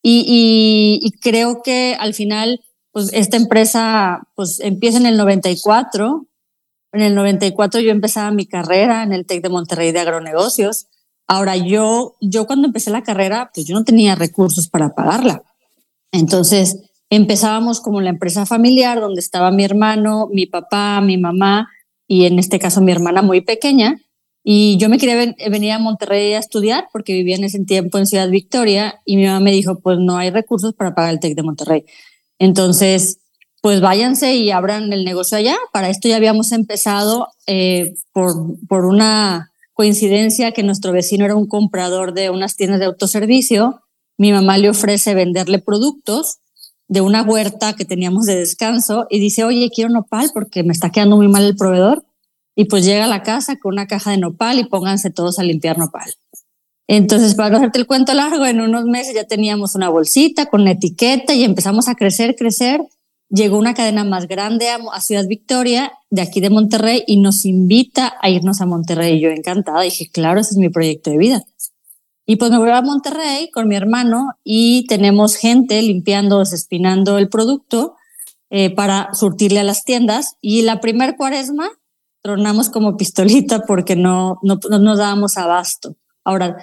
y, 0.03 1.13
creo 1.21 1.63
que 1.63 1.97
al 1.99 2.15
final, 2.15 2.61
pues 2.91 3.11
esta 3.13 3.37
empresa, 3.37 4.27
pues 4.35 4.59
empieza 4.61 4.99
en 4.99 5.07
el 5.07 5.17
94. 5.17 6.27
En 6.93 7.01
el 7.01 7.15
94 7.15 7.81
yo 7.81 7.91
empezaba 7.91 8.31
mi 8.33 8.47
carrera 8.47 9.03
en 9.03 9.13
el 9.13 9.25
TEC 9.27 9.43
de 9.43 9.49
Monterrey 9.49 9.93
de 9.93 10.01
agronegocios. 10.01 10.89
Ahora 11.29 11.57
yo, 11.57 12.17
yo 12.21 12.47
cuando 12.47 12.67
empecé 12.67 12.91
la 12.91 13.05
carrera, 13.05 13.51
pues 13.55 13.67
yo 13.67 13.75
no 13.75 13.85
tenía 13.85 14.15
recursos 14.15 14.69
para 14.69 14.95
pagarla. 14.95 15.43
Entonces 16.11 16.79
empezábamos 17.09 17.81
como 17.81 18.01
la 18.01 18.11
empresa 18.11 18.45
familiar 18.45 19.01
donde 19.01 19.21
estaba 19.21 19.51
mi 19.51 19.65
hermano, 19.65 20.29
mi 20.33 20.47
papá, 20.47 21.01
mi 21.01 21.17
mamá 21.17 21.69
y 22.13 22.27
en 22.27 22.39
este 22.39 22.59
caso 22.59 22.83
mi 22.83 22.93
hermana 22.93 23.23
muy 23.23 23.41
pequeña. 23.41 23.99
Y 24.45 24.77
yo 24.77 24.91
me 24.91 24.99
quería 24.99 25.35
venir 25.49 25.73
a 25.73 25.79
Monterrey 25.79 26.35
a 26.35 26.41
estudiar 26.41 26.89
porque 26.93 27.15
vivía 27.15 27.37
en 27.37 27.45
ese 27.45 27.65
tiempo 27.65 27.97
en 27.97 28.07
Ciudad 28.07 28.29
Victoria 28.29 29.01
y 29.07 29.17
mi 29.17 29.25
mamá 29.25 29.41
me 29.41 29.51
dijo, 29.51 29.79
pues 29.81 29.99
no 29.99 30.19
hay 30.19 30.29
recursos 30.29 30.75
para 30.75 30.95
pagar 30.95 31.15
el 31.15 31.21
TEC 31.21 31.35
de 31.35 31.43
Monterrey. 31.43 31.85
Entonces, 32.39 33.21
pues 33.63 33.81
váyanse 33.81 34.35
y 34.35 34.51
abran 34.51 34.93
el 34.93 35.07
negocio 35.07 35.39
allá. 35.39 35.57
Para 35.73 35.89
esto 35.89 36.07
ya 36.07 36.17
habíamos 36.17 36.53
empezado 36.53 37.29
eh, 37.47 37.95
por, 38.13 38.59
por 38.69 38.85
una 38.85 39.51
coincidencia 39.73 40.53
que 40.53 40.63
nuestro 40.63 40.93
vecino 40.93 41.25
era 41.25 41.35
un 41.35 41.47
comprador 41.47 42.13
de 42.13 42.29
unas 42.29 42.57
tiendas 42.57 42.79
de 42.79 42.85
autoservicio. 42.85 43.81
Mi 44.19 44.33
mamá 44.33 44.59
le 44.59 44.69
ofrece 44.69 45.15
venderle 45.15 45.61
productos 45.61 46.41
de 46.93 47.01
una 47.01 47.23
huerta 47.23 47.73
que 47.73 47.87
teníamos 47.87 48.27
de 48.27 48.37
descanso 48.37 49.07
y 49.09 49.19
dice, 49.19 49.45
oye, 49.45 49.71
quiero 49.75 49.89
nopal 49.89 50.31
porque 50.35 50.63
me 50.63 50.75
está 50.75 50.91
quedando 50.91 51.17
muy 51.17 51.27
mal 51.27 51.43
el 51.43 51.57
proveedor 51.57 52.05
y 52.55 52.67
pues 52.67 52.85
llega 52.85 53.07
a 53.07 53.09
la 53.09 53.23
casa 53.23 53.57
con 53.57 53.73
una 53.73 53.87
caja 53.87 54.11
de 54.11 54.19
nopal 54.19 54.59
y 54.59 54.65
pónganse 54.65 55.09
todos 55.09 55.39
a 55.39 55.43
limpiar 55.43 55.79
nopal. 55.79 56.13
Entonces, 56.89 57.35
para 57.35 57.49
no 57.49 57.57
hacerte 57.57 57.79
el 57.79 57.87
cuento 57.87 58.13
largo, 58.13 58.45
en 58.45 58.61
unos 58.61 58.85
meses 58.85 59.15
ya 59.15 59.25
teníamos 59.25 59.75
una 59.75 59.89
bolsita 59.89 60.51
con 60.51 60.69
etiqueta 60.69 61.33
y 61.33 61.45
empezamos 61.45 61.89
a 61.89 61.95
crecer, 61.95 62.37
crecer. 62.37 62.83
Llegó 63.31 63.57
una 63.57 63.73
cadena 63.73 64.05
más 64.05 64.29
grande 64.29 64.69
a, 64.69 65.01
Ciudad 65.01 65.27
Victoria, 65.27 65.95
de 66.11 66.21
aquí 66.21 66.43
de 66.43 66.51
Monterrey, 66.51 67.05
y 67.07 67.17
nos 67.17 67.47
invita 67.47 68.13
a 68.21 68.29
irnos 68.29 68.61
a 68.61 68.67
Monterrey. 68.67 69.17
Y 69.17 69.21
yo 69.21 69.31
encantada, 69.31 69.81
dije, 69.81 70.11
claro, 70.13 70.41
ese 70.41 70.51
es 70.51 70.59
mi 70.59 70.69
proyecto 70.69 71.11
de 71.11 71.17
vida. 71.17 71.43
Y 72.25 72.37
pues 72.37 72.51
me 72.51 72.59
voy 72.59 72.71
a 72.71 72.83
Monterrey 72.83 73.51
con 73.51 73.67
mi 73.67 73.75
hermano 73.75 74.29
y 74.45 74.87
tenemos 74.87 75.35
gente 75.35 75.83
limpiando, 75.83 76.39
desespinando 76.39 77.19
el 77.19 77.29
producto 77.29 77.97
eh, 78.51 78.71
para 78.75 79.13
surtirle 79.13 79.61
a 79.61 79.65
las 79.65 79.85
tiendas. 79.85 80.37
Y 80.41 80.63
la 80.63 80.81
primer 80.81 81.17
cuaresma 81.17 81.69
tronamos 82.23 82.71
como 82.71 82.97
pistolita 82.97 83.63
porque 83.67 83.97
no, 83.97 84.39
no, 84.43 84.61
nos 84.79 84.99
dábamos 84.99 85.37
abasto. 85.37 85.97
Ahora, 86.25 86.57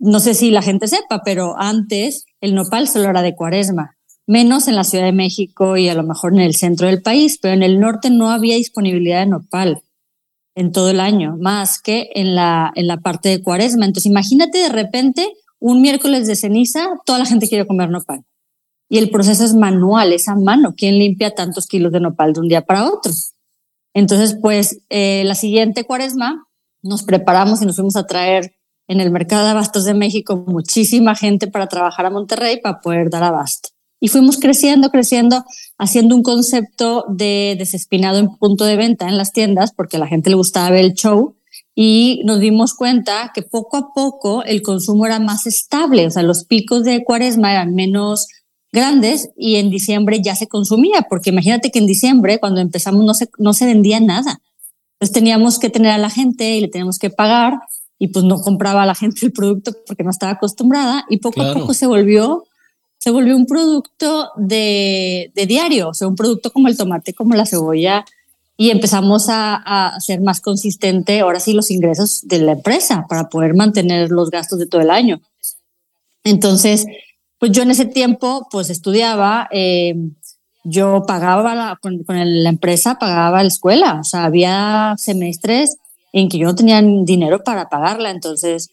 no 0.00 0.18
sé 0.18 0.34
si 0.34 0.50
la 0.50 0.62
gente 0.62 0.88
sepa, 0.88 1.22
pero 1.24 1.54
antes 1.56 2.24
el 2.40 2.54
nopal 2.54 2.88
solo 2.88 3.08
era 3.08 3.22
de 3.22 3.36
cuaresma, 3.36 3.96
menos 4.26 4.66
en 4.66 4.74
la 4.74 4.82
Ciudad 4.82 5.04
de 5.04 5.12
México 5.12 5.76
y 5.76 5.88
a 5.88 5.94
lo 5.94 6.02
mejor 6.02 6.32
en 6.32 6.40
el 6.40 6.56
centro 6.56 6.88
del 6.88 7.00
país, 7.00 7.38
pero 7.40 7.54
en 7.54 7.62
el 7.62 7.78
norte 7.78 8.10
no 8.10 8.30
había 8.30 8.56
disponibilidad 8.56 9.20
de 9.20 9.26
nopal 9.26 9.82
en 10.56 10.72
todo 10.72 10.90
el 10.90 11.00
año, 11.00 11.36
más 11.38 11.80
que 11.80 12.10
en 12.14 12.34
la, 12.34 12.72
en 12.74 12.86
la 12.88 12.96
parte 12.96 13.28
de 13.28 13.42
cuaresma. 13.42 13.84
Entonces, 13.84 14.10
imagínate 14.10 14.58
de 14.58 14.70
repente 14.70 15.32
un 15.60 15.82
miércoles 15.82 16.26
de 16.26 16.34
ceniza, 16.34 16.88
toda 17.04 17.18
la 17.20 17.26
gente 17.26 17.48
quiere 17.48 17.66
comer 17.66 17.90
nopal. 17.90 18.24
Y 18.88 18.98
el 18.98 19.10
proceso 19.10 19.44
es 19.44 19.54
manual, 19.54 20.12
es 20.12 20.28
a 20.28 20.34
mano. 20.34 20.74
¿Quién 20.76 20.98
limpia 20.98 21.34
tantos 21.34 21.66
kilos 21.66 21.92
de 21.92 22.00
nopal 22.00 22.32
de 22.32 22.40
un 22.40 22.48
día 22.48 22.62
para 22.62 22.88
otro? 22.88 23.12
Entonces, 23.94 24.38
pues 24.40 24.80
eh, 24.88 25.24
la 25.24 25.34
siguiente 25.34 25.84
cuaresma 25.84 26.46
nos 26.82 27.02
preparamos 27.02 27.60
y 27.60 27.66
nos 27.66 27.76
fuimos 27.76 27.96
a 27.96 28.06
traer 28.06 28.56
en 28.88 29.00
el 29.00 29.10
mercado 29.10 29.44
de 29.44 29.50
abastos 29.50 29.84
de 29.84 29.94
México 29.94 30.44
muchísima 30.46 31.14
gente 31.14 31.48
para 31.48 31.66
trabajar 31.66 32.06
a 32.06 32.10
Monterrey 32.10 32.60
para 32.60 32.80
poder 32.80 33.10
dar 33.10 33.24
abasto. 33.24 33.70
Y 34.00 34.08
fuimos 34.08 34.38
creciendo, 34.38 34.90
creciendo, 34.90 35.44
haciendo 35.78 36.14
un 36.14 36.22
concepto 36.22 37.04
de 37.08 37.56
desespinado 37.58 38.18
en 38.18 38.28
punto 38.36 38.64
de 38.64 38.76
venta 38.76 39.08
en 39.08 39.16
las 39.16 39.32
tiendas, 39.32 39.72
porque 39.72 39.96
a 39.96 40.00
la 40.00 40.06
gente 40.06 40.30
le 40.30 40.36
gustaba 40.36 40.70
ver 40.70 40.84
el 40.84 40.94
show. 40.94 41.36
Y 41.74 42.22
nos 42.24 42.40
dimos 42.40 42.74
cuenta 42.74 43.32
que 43.34 43.42
poco 43.42 43.76
a 43.76 43.92
poco 43.94 44.42
el 44.44 44.62
consumo 44.62 45.06
era 45.06 45.18
más 45.18 45.46
estable, 45.46 46.06
o 46.06 46.10
sea, 46.10 46.22
los 46.22 46.44
picos 46.44 46.84
de 46.84 47.04
cuaresma 47.04 47.52
eran 47.52 47.74
menos 47.74 48.28
grandes 48.72 49.30
y 49.36 49.56
en 49.56 49.70
diciembre 49.70 50.20
ya 50.22 50.34
se 50.36 50.48
consumía, 50.48 51.06
porque 51.08 51.30
imagínate 51.30 51.70
que 51.70 51.78
en 51.78 51.86
diciembre, 51.86 52.38
cuando 52.38 52.60
empezamos, 52.60 53.04
no 53.04 53.14
se, 53.14 53.28
no 53.38 53.52
se 53.52 53.66
vendía 53.66 54.00
nada. 54.00 54.40
Entonces 54.94 55.14
teníamos 55.14 55.58
que 55.58 55.70
tener 55.70 55.92
a 55.92 55.98
la 55.98 56.10
gente 56.10 56.56
y 56.56 56.60
le 56.60 56.68
teníamos 56.68 56.98
que 56.98 57.10
pagar 57.10 57.58
y 57.98 58.08
pues 58.08 58.24
no 58.24 58.38
compraba 58.40 58.82
a 58.82 58.86
la 58.86 58.94
gente 58.94 59.26
el 59.26 59.32
producto 59.32 59.72
porque 59.86 60.02
no 60.02 60.10
estaba 60.10 60.32
acostumbrada 60.32 61.04
y 61.08 61.18
poco 61.18 61.42
a 61.42 61.52
poco 61.54 61.74
se 61.74 61.86
volvió 61.86 62.44
se 63.06 63.12
volvió 63.12 63.36
un 63.36 63.46
producto 63.46 64.32
de, 64.34 65.30
de, 65.32 65.46
diario, 65.46 65.90
o 65.90 65.94
sea, 65.94 66.08
un 66.08 66.16
producto 66.16 66.50
como 66.50 66.66
el 66.66 66.76
tomate, 66.76 67.14
como 67.14 67.36
la 67.36 67.46
cebolla, 67.46 68.04
y 68.56 68.70
empezamos 68.70 69.28
a, 69.28 69.54
a 69.54 69.94
hacer 69.94 70.20
más 70.20 70.40
consistente 70.40 71.20
ahora 71.20 71.38
sí 71.38 71.52
los 71.52 71.70
ingresos 71.70 72.22
de 72.26 72.40
la 72.40 72.50
empresa 72.50 73.06
para 73.08 73.28
poder 73.28 73.54
mantener 73.54 74.10
los 74.10 74.28
gastos 74.28 74.58
de 74.58 74.66
todo 74.66 74.80
el 74.80 74.90
año. 74.90 75.20
Entonces, 76.24 76.84
pues 77.38 77.52
yo 77.52 77.62
en 77.62 77.70
ese 77.70 77.86
tiempo, 77.86 78.48
pues 78.50 78.70
estudiaba, 78.70 79.46
eh, 79.52 79.94
yo 80.64 81.04
pagaba 81.06 81.54
la, 81.54 81.78
con, 81.80 82.02
con, 82.02 82.16
la 82.42 82.48
empresa, 82.48 82.98
pagaba 82.98 83.40
la 83.40 83.48
escuela, 83.48 84.00
o 84.00 84.04
sea, 84.04 84.24
había 84.24 84.96
semestres 84.98 85.76
en 86.12 86.28
que 86.28 86.38
yo 86.38 86.46
no 86.48 86.56
tenía 86.56 86.82
dinero 86.82 87.44
para 87.44 87.68
pagarla, 87.68 88.10
entonces 88.10 88.68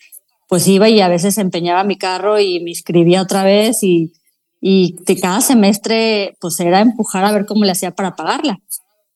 pues 0.47 0.67
iba 0.67 0.89
y 0.89 1.01
a 1.01 1.07
veces 1.07 1.37
empeñaba 1.37 1.83
mi 1.83 1.99
carro 1.99 2.39
y 2.39 2.59
me 2.61 2.71
inscribía 2.71 3.21
otra 3.21 3.43
vez 3.43 3.83
y, 3.83 4.11
y 4.65 4.96
de 5.05 5.20
cada 5.20 5.41
semestre 5.41 6.38
pues 6.39 6.58
era 6.62 6.79
empujar 6.79 7.25
a 7.25 7.34
ver 7.34 7.46
cómo 7.46 7.65
le 7.65 7.74
hacía 7.74 7.91
para 7.91 8.15
pagarla. 8.15 8.62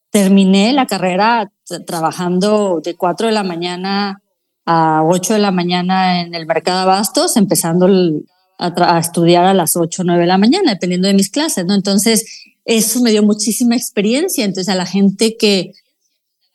Terminé 0.10 0.74
la 0.74 0.88
carrera 0.88 1.50
trabajando 1.86 2.82
de 2.84 2.96
4 2.96 3.27
de 3.27 3.34
la 3.34 3.44
mañana 3.44 4.22
a 4.66 5.04
8 5.06 5.36
de 5.36 5.39
la 5.39 5.51
mañana 5.51 6.20
en 6.20 6.36
el 6.36 6.46
mercado 6.46 6.80
de 6.80 6.84
abastos, 6.84 7.38
empezando 7.38 7.88
a, 8.60 8.96
a, 8.96 9.00
estudiar 9.00 9.46
a 9.46 9.54
las 9.54 9.77
8 9.77 10.01
o 10.01 10.06
9 10.06 10.20
de 10.20 10.27
la 10.27 10.38
mañana, 10.38 10.74
dependiendo 10.74 11.08
de 11.08 11.13
mis 11.13 11.30
clases, 11.30 11.66
¿no? 11.66 11.75
Entonces, 11.75 12.25
eso 12.66 13.01
me 13.01 13.12
dio 13.12 13.24
muchísima 13.24 13.77
experiencia. 13.77 14.44
Entonces, 14.44 14.68
a 14.68 14.75
la 14.75 14.86
gente 14.86 15.38
que, 15.38 15.72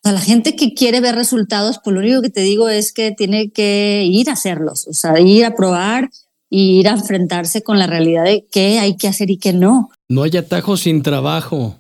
a 0.05 0.13
la 0.13 0.21
gente 0.21 0.55
que 0.55 0.75
quiere 0.75 1.01
ver 1.01 1.15
resultados, 1.15 1.81
pues 1.83 1.95
lo 1.95 2.01
único 2.01 2.21
que 2.21 2.29
te 2.29 2.43
digo 2.43 2.69
es 2.69 2.93
que 2.93 3.13
tiene 3.13 3.51
que 3.53 4.05
ir 4.05 4.29
a 4.29 4.35
hacerlos, 4.35 4.87
o 4.87 4.93
sea, 4.93 5.19
ir 5.19 5.47
a 5.47 5.55
probar 5.55 6.11
y 6.55 6.81
ir 6.81 6.89
a 6.89 6.93
enfrentarse 6.93 7.63
con 7.63 7.79
la 7.79 7.87
realidad 7.87 8.25
de 8.25 8.47
qué 8.53 8.79
hay 8.79 8.99
que 8.99 9.09
hacer 9.09 9.31
y 9.31 9.39
qué 9.39 9.55
no. 9.55 9.89
No 10.07 10.23
hay 10.23 10.37
atajos 10.37 10.83
sin 10.83 11.03
trabajo. 11.03 11.79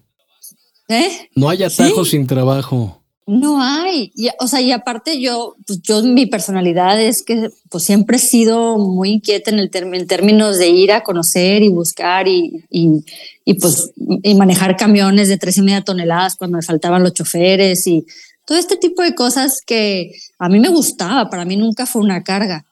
¿Eh? 0.88 1.10
No 1.34 1.50
hay 1.50 1.62
atajos 1.62 2.08
¿Sí? 2.08 2.12
sin 2.12 2.26
trabajo. 2.26 3.02
No 3.26 3.62
hay, 3.62 4.12
y, 4.16 4.30
o 4.40 4.48
sea, 4.48 4.62
y 4.62 4.72
aparte 4.72 5.20
yo, 5.20 5.56
pues 5.66 5.82
yo 5.82 6.02
mi 6.02 6.24
personalidad 6.24 7.00
es 7.00 7.22
que 7.22 7.50
pues 7.68 7.84
siempre 7.84 8.16
he 8.16 8.20
sido 8.20 8.78
muy 8.78 9.10
inquieta 9.10 9.50
en, 9.50 9.58
el 9.58 9.70
en 9.74 10.06
términos 10.06 10.56
de 10.56 10.70
ir 10.70 10.90
a 10.92 11.02
conocer 11.02 11.62
y 11.62 11.68
buscar 11.68 12.26
y, 12.26 12.64
y, 12.70 13.04
y, 13.44 13.54
pues 13.54 13.90
y 14.22 14.34
manejar 14.34 14.78
camiones 14.78 15.28
de 15.28 15.36
tres 15.36 15.58
y 15.58 15.62
media 15.62 15.82
toneladas 15.82 16.36
cuando 16.36 16.56
me 16.56 16.62
faltaban 16.62 17.02
los 17.02 17.12
choferes 17.12 17.86
y 17.86 18.06
todo 18.46 18.56
este 18.56 18.78
tipo 18.78 19.02
de 19.02 19.14
cosas 19.14 19.60
que 19.64 20.12
a 20.38 20.48
mí 20.48 20.58
me 20.58 20.70
gustaba, 20.70 21.28
para 21.28 21.44
mí 21.44 21.58
nunca 21.58 21.84
fue 21.84 22.00
una 22.00 22.24
carga. 22.24 22.64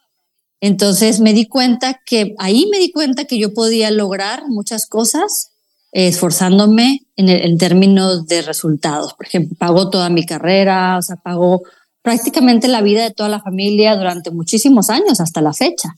Entonces 0.61 1.21
me 1.21 1.33
di 1.33 1.47
cuenta 1.47 2.01
que 2.05 2.35
ahí 2.39 2.67
me 2.71 2.79
di 2.79 2.93
cuenta 2.93 3.25
que 3.25 3.39
yo 3.39 3.55
podía 3.55 3.91
lograr 3.91 4.45
muchas 4.49 4.87
cosas 4.87 5.53
esforzándome 5.93 7.01
en, 7.17 7.29
el, 7.29 7.43
en, 7.43 7.59
términos 7.59 8.27
de 8.27 8.43
resultados. 8.43 9.15
Por 9.15 9.27
ejemplo, 9.27 9.57
pagó 9.59 9.91
toda 9.91 10.09
mi 10.11 10.25
carrera, 10.25 10.99
o 10.99 11.03
sea, 11.03 11.17
pagó 11.17 11.63
prácticamente 12.03 12.69
la 12.69 12.83
vida 12.83 13.03
de 13.03 13.11
toda 13.11 13.29
la 13.29 13.41
familia 13.41 13.97
durante 13.97 14.31
muchísimos 14.31 14.91
años 14.91 15.21
hasta 15.21 15.41
la 15.41 15.53
fecha. 15.53 15.95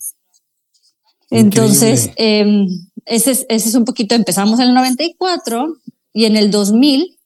Entonces, 1.30 2.10
eh, 2.16 2.66
ese, 3.04 3.32
es, 3.32 3.46
ese 3.48 3.68
es 3.68 3.74
un 3.74 3.84
poquito, 3.84 4.14
empezamos 4.14 4.60
en 4.60 4.68
el 4.68 4.74
94 4.74 5.76
y 6.12 6.26
en 6.26 6.36
el 6.36 6.50
2000 6.50 7.18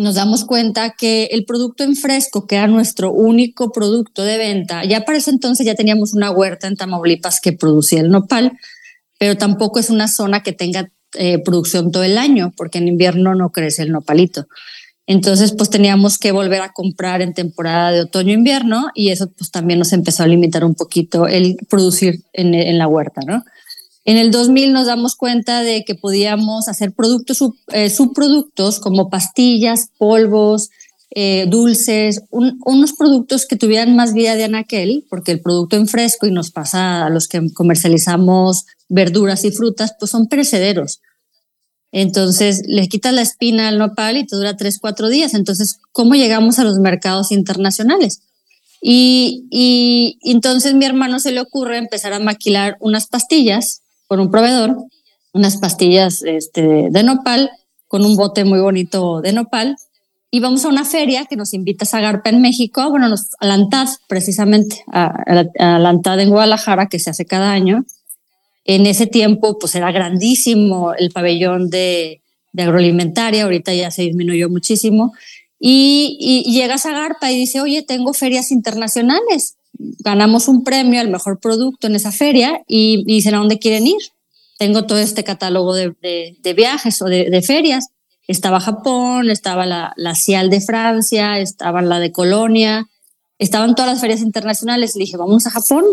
nos 0.00 0.14
damos 0.14 0.44
cuenta 0.44 0.94
que 0.98 1.26
el 1.32 1.44
producto 1.44 1.84
en 1.84 1.94
fresco, 1.96 2.46
que 2.46 2.56
era 2.56 2.66
nuestro 2.66 3.12
único 3.12 3.70
producto 3.72 4.22
de 4.22 4.38
venta, 4.38 4.84
ya 4.84 5.04
para 5.04 5.18
ese 5.18 5.30
entonces 5.30 5.66
ya 5.66 5.74
teníamos 5.74 6.14
una 6.14 6.30
huerta 6.30 6.66
en 6.66 6.76
Tamaulipas 6.76 7.40
que 7.40 7.52
producía 7.52 8.00
el 8.00 8.10
nopal, 8.10 8.52
pero 9.18 9.36
tampoco 9.36 9.78
es 9.78 9.90
una 9.90 10.08
zona 10.08 10.42
que 10.42 10.52
tenga 10.52 10.90
eh, 11.14 11.38
producción 11.38 11.92
todo 11.92 12.04
el 12.04 12.18
año, 12.18 12.52
porque 12.56 12.78
en 12.78 12.88
invierno 12.88 13.34
no 13.34 13.50
crece 13.50 13.82
el 13.82 13.92
nopalito. 13.92 14.46
Entonces, 15.06 15.52
pues 15.52 15.70
teníamos 15.70 16.18
que 16.18 16.32
volver 16.32 16.62
a 16.62 16.72
comprar 16.72 17.20
en 17.20 17.34
temporada 17.34 17.90
de 17.90 18.02
otoño-invierno 18.02 18.90
y 18.94 19.10
eso 19.10 19.30
pues 19.30 19.50
también 19.50 19.78
nos 19.78 19.92
empezó 19.92 20.22
a 20.22 20.26
limitar 20.26 20.64
un 20.64 20.74
poquito 20.74 21.26
el 21.26 21.56
producir 21.68 22.22
en, 22.32 22.54
en 22.54 22.78
la 22.78 22.86
huerta, 22.86 23.20
¿no? 23.26 23.44
En 24.04 24.16
el 24.16 24.30
2000 24.30 24.72
nos 24.72 24.86
damos 24.86 25.14
cuenta 25.14 25.62
de 25.62 25.84
que 25.84 25.94
podíamos 25.94 26.68
hacer 26.68 26.92
productos, 26.92 27.38
sub, 27.38 27.56
eh, 27.68 27.90
subproductos 27.90 28.80
como 28.80 29.10
pastillas, 29.10 29.90
polvos, 29.98 30.70
eh, 31.12 31.46
dulces, 31.48 32.22
un, 32.30 32.58
unos 32.64 32.92
productos 32.94 33.44
que 33.46 33.56
tuvieran 33.56 33.96
más 33.96 34.14
vida 34.14 34.36
de 34.36 34.44
anaquel, 34.44 35.04
porque 35.10 35.32
el 35.32 35.40
producto 35.40 35.76
en 35.76 35.88
fresco 35.88 36.26
y 36.26 36.32
nos 36.32 36.50
pasa 36.50 37.04
a 37.04 37.10
los 37.10 37.28
que 37.28 37.52
comercializamos 37.52 38.64
verduras 38.88 39.44
y 39.44 39.50
frutas, 39.50 39.94
pues 39.98 40.10
son 40.10 40.28
perecederos. 40.28 41.00
Entonces, 41.92 42.62
le 42.66 42.88
quitas 42.88 43.12
la 43.12 43.22
espina 43.22 43.68
al 43.68 43.78
nopal 43.78 44.16
y 44.16 44.26
te 44.26 44.36
dura 44.36 44.56
tres, 44.56 44.78
cuatro 44.78 45.08
días. 45.08 45.34
Entonces, 45.34 45.80
¿cómo 45.92 46.14
llegamos 46.14 46.58
a 46.58 46.64
los 46.64 46.78
mercados 46.78 47.32
internacionales? 47.32 48.22
Y, 48.80 49.46
y 49.50 50.18
entonces 50.22 50.74
mi 50.74 50.86
hermano 50.86 51.18
se 51.18 51.32
le 51.32 51.40
ocurre 51.40 51.76
empezar 51.76 52.12
a 52.12 52.20
maquilar 52.20 52.76
unas 52.80 53.08
pastillas 53.08 53.82
con 54.10 54.18
un 54.18 54.28
proveedor, 54.28 54.76
unas 55.32 55.58
pastillas 55.58 56.24
este, 56.24 56.88
de 56.90 57.02
nopal, 57.04 57.48
con 57.86 58.04
un 58.04 58.16
bote 58.16 58.44
muy 58.44 58.58
bonito 58.58 59.20
de 59.20 59.32
nopal. 59.32 59.76
Y 60.32 60.40
vamos 60.40 60.64
a 60.64 60.68
una 60.68 60.84
feria 60.84 61.26
que 61.26 61.36
nos 61.36 61.54
invita 61.54 61.84
a 61.84 61.86
Zagarpa 61.86 62.28
en 62.28 62.42
México, 62.42 62.90
bueno, 62.90 63.08
nos, 63.08 63.28
a 63.38 63.46
la 63.46 63.56
precisamente, 64.08 64.82
a, 64.90 65.14
a, 65.60 66.20
en 66.20 66.28
Guadalajara, 66.28 66.88
que 66.88 66.98
se 66.98 67.10
hace 67.10 67.24
cada 67.24 67.52
año. 67.52 67.84
En 68.64 68.84
ese 68.86 69.06
tiempo, 69.06 69.60
pues 69.60 69.76
era 69.76 69.92
grandísimo 69.92 70.92
el 70.92 71.12
pabellón 71.12 71.70
de, 71.70 72.20
agroalimentaria, 72.58 73.44
ahorita 73.44 73.72
ya 73.74 73.92
se 73.92 74.02
disminuyó 74.02 74.48
muchísimo. 74.50 75.12
Y, 75.60 76.16
y, 76.18 76.52
llegas 76.52 76.84
a 76.84 76.90
Garpa 76.90 77.30
y 77.30 77.36
dice, 77.36 77.60
oye, 77.60 77.82
tengo 77.82 78.12
ferias 78.12 78.50
internacionales. 78.50 79.54
Ganamos 80.00 80.48
un 80.48 80.64
premio 80.64 81.00
al 81.00 81.08
mejor 81.08 81.40
producto 81.40 81.86
en 81.86 81.96
esa 81.96 82.12
feria 82.12 82.62
y, 82.66 83.04
y 83.06 83.14
dicen, 83.14 83.34
¿a 83.34 83.38
dónde 83.38 83.58
quieren 83.58 83.86
ir? 83.86 84.00
Tengo 84.58 84.84
todo 84.86 84.98
este 84.98 85.24
catálogo 85.24 85.74
de, 85.74 85.94
de, 86.02 86.36
de 86.40 86.54
viajes 86.54 87.00
o 87.02 87.06
de, 87.06 87.30
de, 87.30 87.42
ferias. 87.42 87.88
Estaba 88.26 88.60
Japón, 88.60 89.30
estaba 89.30 89.66
la, 89.66 89.92
la 89.96 90.14
CIAL 90.14 90.50
de 90.50 90.60
Francia, 90.60 91.38
estaba 91.38 91.82
la 91.82 91.98
de 91.98 92.12
Colonia, 92.12 92.86
estaban 93.38 93.74
todas 93.74 93.90
las 93.90 94.00
ferias 94.00 94.20
internacionales. 94.20 94.94
Le 94.96 95.04
dije, 95.04 95.16
vamos 95.16 95.46
a 95.46 95.50
Japón 95.50 95.84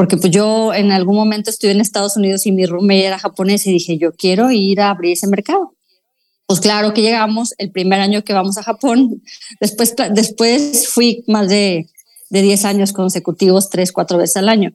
porque 0.00 0.16
pues 0.16 0.32
yo 0.32 0.72
en 0.72 0.92
algún 0.92 1.14
momento 1.14 1.50
estuve 1.50 1.72
en 1.72 1.80
Estados 1.80 2.16
Unidos 2.16 2.46
y 2.46 2.52
mi 2.52 2.64
roommate 2.64 3.04
era 3.04 3.18
japonés 3.18 3.66
y 3.66 3.72
dije, 3.72 3.98
yo 3.98 4.12
quiero 4.12 4.50
ir 4.50 4.80
a 4.80 4.88
abrir 4.88 5.12
ese 5.12 5.26
mercado. 5.26 5.74
Pues 6.46 6.60
claro 6.60 6.94
que 6.94 7.02
llegamos 7.02 7.54
el 7.58 7.70
primer 7.70 8.00
año 8.00 8.24
que 8.24 8.32
vamos 8.32 8.56
a 8.56 8.62
Japón, 8.62 9.22
después, 9.60 9.94
después 10.14 10.88
fui 10.88 11.22
más 11.26 11.50
de, 11.50 11.86
de 12.30 12.42
10 12.42 12.64
años 12.64 12.92
consecutivos, 12.92 13.68
tres, 13.68 13.92
cuatro 13.92 14.18
veces 14.18 14.38
al 14.38 14.48
año. 14.48 14.72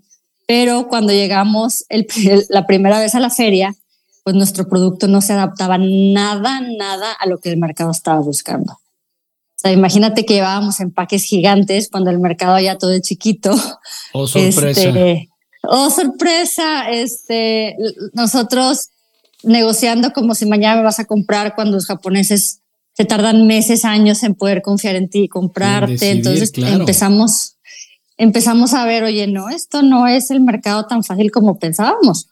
Pero 0.47 0.88
cuando 0.88 1.12
llegamos 1.12 1.85
el, 1.89 2.07
la 2.50 2.67
primera 2.67 3.00
vez 3.00 3.15
a 3.15 3.19
la 3.19 3.29
feria, 3.29 3.75
pues 4.24 4.35
nuestro 4.35 4.67
producto 4.67 5.07
no 5.07 5.21
se 5.21 5.33
adaptaba 5.33 5.77
nada, 5.79 6.62
nada 6.62 7.12
a 7.12 7.27
lo 7.27 7.39
que 7.39 7.50
el 7.50 7.57
mercado 7.57 7.91
estaba 7.91 8.19
buscando 8.19 8.79
sea, 9.65 9.71
imagínate 9.71 10.25
que 10.25 10.35
llevábamos 10.35 10.79
empaques 10.79 11.24
gigantes 11.24 11.89
cuando 11.89 12.12
el 12.12 12.19
mercado 12.19 12.59
ya 12.59 12.77
todo 12.77 12.91
es 12.91 13.01
chiquito. 13.01 13.55
Oh, 14.13 14.27
sorpresa. 14.27 14.69
Este, 14.69 15.29
oh, 15.63 15.89
sorpresa. 15.89 16.91
Este, 16.91 17.75
nosotros 18.13 18.89
negociando 19.43 20.12
como 20.13 20.35
si 20.35 20.45
mañana 20.45 20.77
me 20.77 20.83
vas 20.83 21.00
a 21.00 21.05
comprar 21.05 21.55
cuando 21.55 21.75
los 21.75 21.88
japoneses 21.88 22.59
se 22.95 23.05
tardan 23.05 23.45
meses, 23.45 23.85
años 23.85 24.23
en 24.23 24.35
poder 24.35 24.61
confiar 24.61 24.95
en 24.95 25.09
ti 25.09 25.23
y 25.23 25.27
comprarte. 25.27 25.93
Decidir, 25.93 26.17
Entonces 26.17 26.51
claro. 26.51 26.75
empezamos, 26.77 27.57
empezamos 28.17 28.73
a 28.73 28.85
ver, 28.85 29.03
oye, 29.03 29.27
no, 29.27 29.49
esto 29.49 29.81
no 29.81 30.07
es 30.07 30.31
el 30.31 30.41
mercado 30.41 30.85
tan 30.85 31.03
fácil 31.03 31.31
como 31.31 31.59
pensábamos 31.59 32.27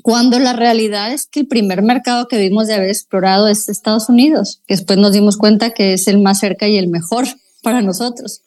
cuando 0.00 0.38
la 0.38 0.54
realidad 0.54 1.12
es 1.12 1.26
que 1.26 1.40
el 1.40 1.46
primer 1.46 1.82
mercado 1.82 2.26
que 2.26 2.38
vimos 2.38 2.66
de 2.66 2.74
haber 2.74 2.88
explorado 2.88 3.48
es 3.48 3.68
Estados 3.68 4.08
Unidos. 4.08 4.62
Después 4.66 4.98
nos 4.98 5.12
dimos 5.12 5.36
cuenta 5.36 5.70
que 5.70 5.92
es 5.92 6.08
el 6.08 6.18
más 6.18 6.40
cerca 6.40 6.66
y 6.66 6.78
el 6.78 6.88
mejor 6.88 7.26
para 7.62 7.82
nosotros. 7.82 8.42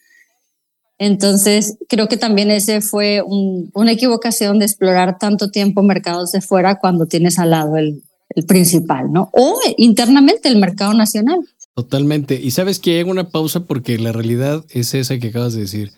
Entonces, 0.98 1.78
creo 1.88 2.08
que 2.08 2.18
también 2.18 2.50
ese 2.50 2.82
fue 2.82 3.22
una 3.22 3.92
equivocación 3.92 4.60
de 4.60 4.66
explorar 4.66 5.20
tanto 5.20 5.52
tiempo 5.52 5.84
mercados 5.84 6.32
de 6.32 6.42
fuera 6.42 6.80
cuando 6.80 7.06
tienes 7.06 7.38
al 7.38 7.52
lado 7.52 7.78
el, 7.78 8.02
el 8.30 8.46
principal, 8.46 9.12
¿no? 9.12 9.30
O 9.34 9.60
internamente 9.78 10.50
el 10.50 10.58
mercado 10.58 10.94
nacional. 10.94 11.40
Totalmente. 11.76 12.40
Y 12.42 12.52
sabes 12.52 12.80
que 12.80 13.00
hago 13.00 13.12
una 13.12 13.30
pausa 13.30 13.66
porque 13.66 13.98
la 13.98 14.12
realidad 14.12 14.66
es 14.70 14.94
esa 14.94 15.20
que 15.20 15.28
acabas 15.28 15.54
de 15.54 15.62
decir. 15.62 15.92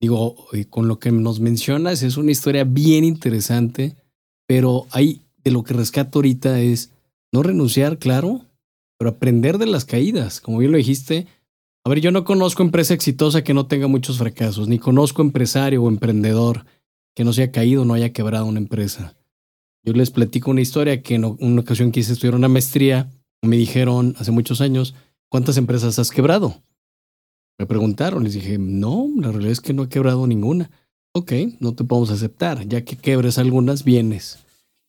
Digo, 0.00 0.36
con 0.68 0.88
lo 0.88 0.98
que 0.98 1.10
nos 1.10 1.40
mencionas 1.40 2.02
es 2.02 2.18
una 2.18 2.30
historia 2.30 2.64
bien 2.64 3.02
interesante, 3.02 3.96
pero 4.46 4.86
hay 4.90 5.22
de 5.42 5.50
lo 5.50 5.64
que 5.64 5.72
rescato 5.72 6.18
ahorita 6.18 6.60
es 6.60 6.90
no 7.32 7.42
renunciar, 7.42 7.98
claro, 7.98 8.42
pero 8.98 9.10
aprender 9.10 9.58
de 9.58 9.66
las 9.66 9.84
caídas. 9.84 10.40
Como 10.40 10.58
bien 10.58 10.72
lo 10.72 10.78
dijiste, 10.78 11.26
a 11.84 11.88
ver, 11.88 12.00
yo 12.00 12.10
no 12.10 12.24
conozco 12.24 12.62
empresa 12.62 12.94
exitosa 12.94 13.42
que 13.42 13.54
no 13.54 13.66
tenga 13.66 13.86
muchos 13.86 14.18
fracasos, 14.18 14.68
ni 14.68 14.78
conozco 14.78 15.22
empresario 15.22 15.82
o 15.82 15.88
emprendedor 15.88 16.66
que 17.14 17.24
no 17.24 17.32
se 17.32 17.42
haya 17.42 17.52
caído, 17.52 17.84
no 17.84 17.94
haya 17.94 18.12
quebrado 18.12 18.44
una 18.44 18.58
empresa. 18.58 19.16
Yo 19.86 19.92
les 19.92 20.10
platico 20.10 20.50
una 20.50 20.60
historia 20.60 21.00
que 21.00 21.14
en 21.14 21.24
una 21.24 21.60
ocasión 21.60 21.92
quise 21.92 22.12
estudiar 22.12 22.34
una 22.34 22.48
maestría, 22.48 23.08
me 23.40 23.56
dijeron 23.56 24.16
hace 24.18 24.32
muchos 24.32 24.60
años, 24.60 24.96
¿cuántas 25.28 25.58
empresas 25.58 26.00
has 26.00 26.10
quebrado? 26.10 26.60
Me 27.56 27.66
preguntaron, 27.66 28.24
les 28.24 28.34
dije, 28.34 28.58
no, 28.58 29.08
la 29.16 29.30
realidad 29.30 29.52
es 29.52 29.60
que 29.60 29.72
no 29.72 29.84
he 29.84 29.88
quebrado 29.88 30.26
ninguna. 30.26 30.72
Ok, 31.12 31.32
no 31.60 31.72
te 31.72 31.84
podemos 31.84 32.10
aceptar, 32.10 32.66
ya 32.66 32.84
que 32.84 32.96
quebres 32.96 33.38
algunas, 33.38 33.84
vienes. 33.84 34.40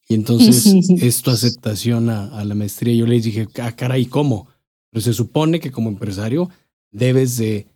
Y 0.09 0.15
entonces 0.15 0.65
es 0.89 1.21
tu 1.21 1.29
aceptación 1.29 2.09
a, 2.09 2.43
la 2.43 2.55
maestría. 2.55 2.95
Yo 2.95 3.05
les 3.05 3.23
dije, 3.23 3.47
ah, 3.61 3.73
caray, 3.73 4.07
¿cómo? 4.07 4.47
Pero 4.89 5.01
se 5.01 5.13
supone 5.13 5.59
que 5.59 5.69
como 5.69 5.89
empresario 5.89 6.49
debes 6.89 7.37
de 7.37 7.67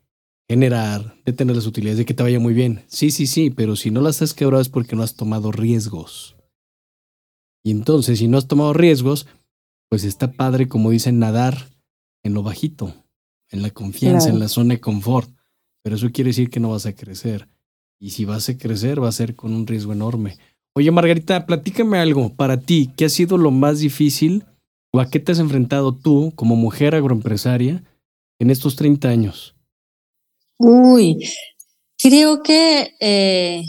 generar, 0.50 1.16
de 1.24 1.34
tener 1.34 1.56
las 1.56 1.68
utilidades, 1.68 2.00
de 2.00 2.06
que 2.06 2.16
te 2.16 2.24
vaya 2.24 2.40
muy 2.40 2.56
bien. 2.56 2.82
Sí, 2.88 3.12
sí, 3.12 3.28
sí, 3.28 3.52
pero 3.52 3.76
si 3.76 3.92
no 3.92 4.02
las 4.02 4.24
has 4.24 4.34
quebrado 4.34 4.62
es 4.62 4.70
porque 4.70 4.96
no 4.96 5.04
has 5.04 5.14
tomado 5.14 5.52
riesgos. 5.52 6.36
Y 7.64 7.72
entonces, 7.72 8.20
si 8.20 8.28
no 8.28 8.38
has 8.38 8.48
tomado 8.48 8.74
riesgos, 8.74 9.28
pues 9.90 10.04
está 10.04 10.32
padre, 10.32 10.68
como 10.68 10.92
dicen, 10.92 11.20
nadar 11.20 11.68
en 12.24 12.34
lo 12.34 12.44
bajito, 12.44 12.94
en 13.50 13.62
la 13.62 13.70
confianza, 13.70 14.30
en 14.30 14.40
la 14.40 14.48
zona 14.48 14.76
de 14.76 14.80
confort. 14.80 15.30
Pero 15.84 15.96
eso 15.96 16.12
quiere 16.12 16.30
decir 16.30 16.50
que 16.50 16.60
no 16.60 16.70
vas 16.70 16.86
a 16.86 16.96
crecer. 16.96 17.48
Y 18.00 18.12
si 18.12 18.26
vas 18.26 18.50
a 18.50 18.58
crecer, 18.58 19.04
va 19.04 19.10
a 19.10 19.14
ser 19.14 19.36
con 19.36 19.54
un 19.54 19.68
riesgo 19.68 19.94
enorme. 19.94 20.38
Oye, 20.74 20.90
Margarita, 20.90 21.46
platícame 21.46 22.00
algo. 22.00 22.34
Para 22.34 22.60
ti, 22.60 22.92
¿qué 22.96 23.06
ha 23.06 23.10
sido 23.10 23.38
lo 23.38 23.52
más 23.52 23.80
difícil 23.80 24.46
o 24.92 25.00
a 25.00 25.10
qué 25.10 25.20
te 25.20 25.34
has 25.34 25.40
enfrentado 25.40 25.94
tú 25.94 26.34
como 26.36 26.56
mujer 26.56 26.96
agroempresaria 26.96 27.84
en 28.40 28.50
estos 28.50 28.76
30 28.76 29.10
años? 29.10 29.56
Uy, 30.58 31.18
creo 31.98 32.42
que 32.42 32.96
eh, 33.00 33.64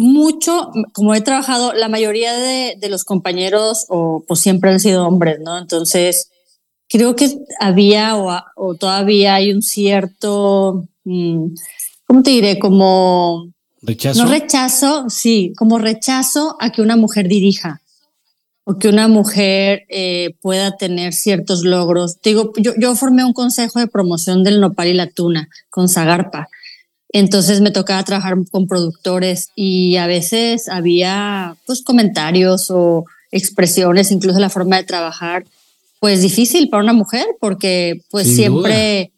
mucho, 0.00 0.70
como 0.92 1.14
he 1.14 1.20
trabajado, 1.20 1.72
la 1.74 1.88
mayoría 1.88 2.32
de, 2.34 2.76
de, 2.80 2.88
los 2.88 3.04
compañeros 3.04 3.86
o 3.88 4.24
pues 4.26 4.40
siempre 4.40 4.70
han 4.70 4.80
sido 4.80 5.06
hombres, 5.06 5.38
¿no? 5.40 5.58
Entonces, 5.58 6.30
creo 6.90 7.16
que 7.16 7.38
había 7.58 8.16
o, 8.16 8.74
todavía 8.74 9.36
hay 9.36 9.52
un 9.52 9.62
cierto, 9.62 10.84
mm, 11.04 11.46
¿cómo 12.06 12.22
te 12.22 12.30
diré? 12.30 12.58
Como... 12.58 13.48
Rechazo. 13.82 14.24
No 14.24 14.30
rechazo, 14.30 15.08
sí, 15.08 15.54
como 15.56 15.78
rechazo 15.78 16.56
a 16.60 16.70
que 16.70 16.82
una 16.82 16.96
mujer 16.96 17.28
dirija 17.28 17.80
o 18.64 18.78
que 18.78 18.88
una 18.88 19.08
mujer 19.08 19.86
eh, 19.88 20.34
pueda 20.42 20.76
tener 20.76 21.14
ciertos 21.14 21.64
logros. 21.64 22.20
digo, 22.20 22.52
yo, 22.58 22.72
yo 22.76 22.94
formé 22.94 23.24
un 23.24 23.32
consejo 23.32 23.78
de 23.78 23.86
promoción 23.86 24.44
del 24.44 24.60
nopal 24.60 24.88
y 24.88 24.94
la 24.94 25.06
tuna 25.06 25.48
con 25.70 25.88
Zagarpa. 25.88 26.48
Entonces 27.12 27.60
me 27.60 27.70
tocaba 27.70 28.04
trabajar 28.04 28.36
con 28.50 28.66
productores 28.66 29.50
y 29.56 29.96
a 29.96 30.06
veces 30.06 30.68
había 30.68 31.56
pues 31.66 31.82
comentarios 31.82 32.70
o 32.70 33.04
expresiones, 33.32 34.10
incluso 34.10 34.38
la 34.38 34.50
forma 34.50 34.76
de 34.76 34.84
trabajar 34.84 35.44
pues 35.98 36.22
difícil 36.22 36.68
para 36.68 36.82
una 36.82 36.92
mujer 36.92 37.26
porque 37.40 38.02
pues 38.10 38.34
siempre 38.34 39.12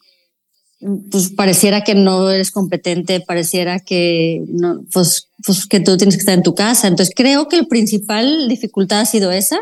pues 1.11 1.31
pareciera 1.31 1.85
que 1.85 1.95
no 1.95 2.31
eres 2.31 2.51
competente, 2.51 3.21
pareciera 3.21 3.79
que 3.79 4.43
no, 4.49 4.83
pues, 4.93 5.29
pues 5.45 5.67
que 5.67 5.81
tú 5.81 5.97
tienes 5.97 6.17
que 6.17 6.21
estar 6.21 6.35
en 6.35 6.43
tu 6.43 6.55
casa. 6.55 6.89
Entonces 6.89 7.15
creo 7.15 7.49
que 7.49 7.57
la 7.57 7.65
principal 7.65 8.49
dificultad 8.49 9.01
ha 9.01 9.07
sido 9.07 9.31
esa. 9.31 9.61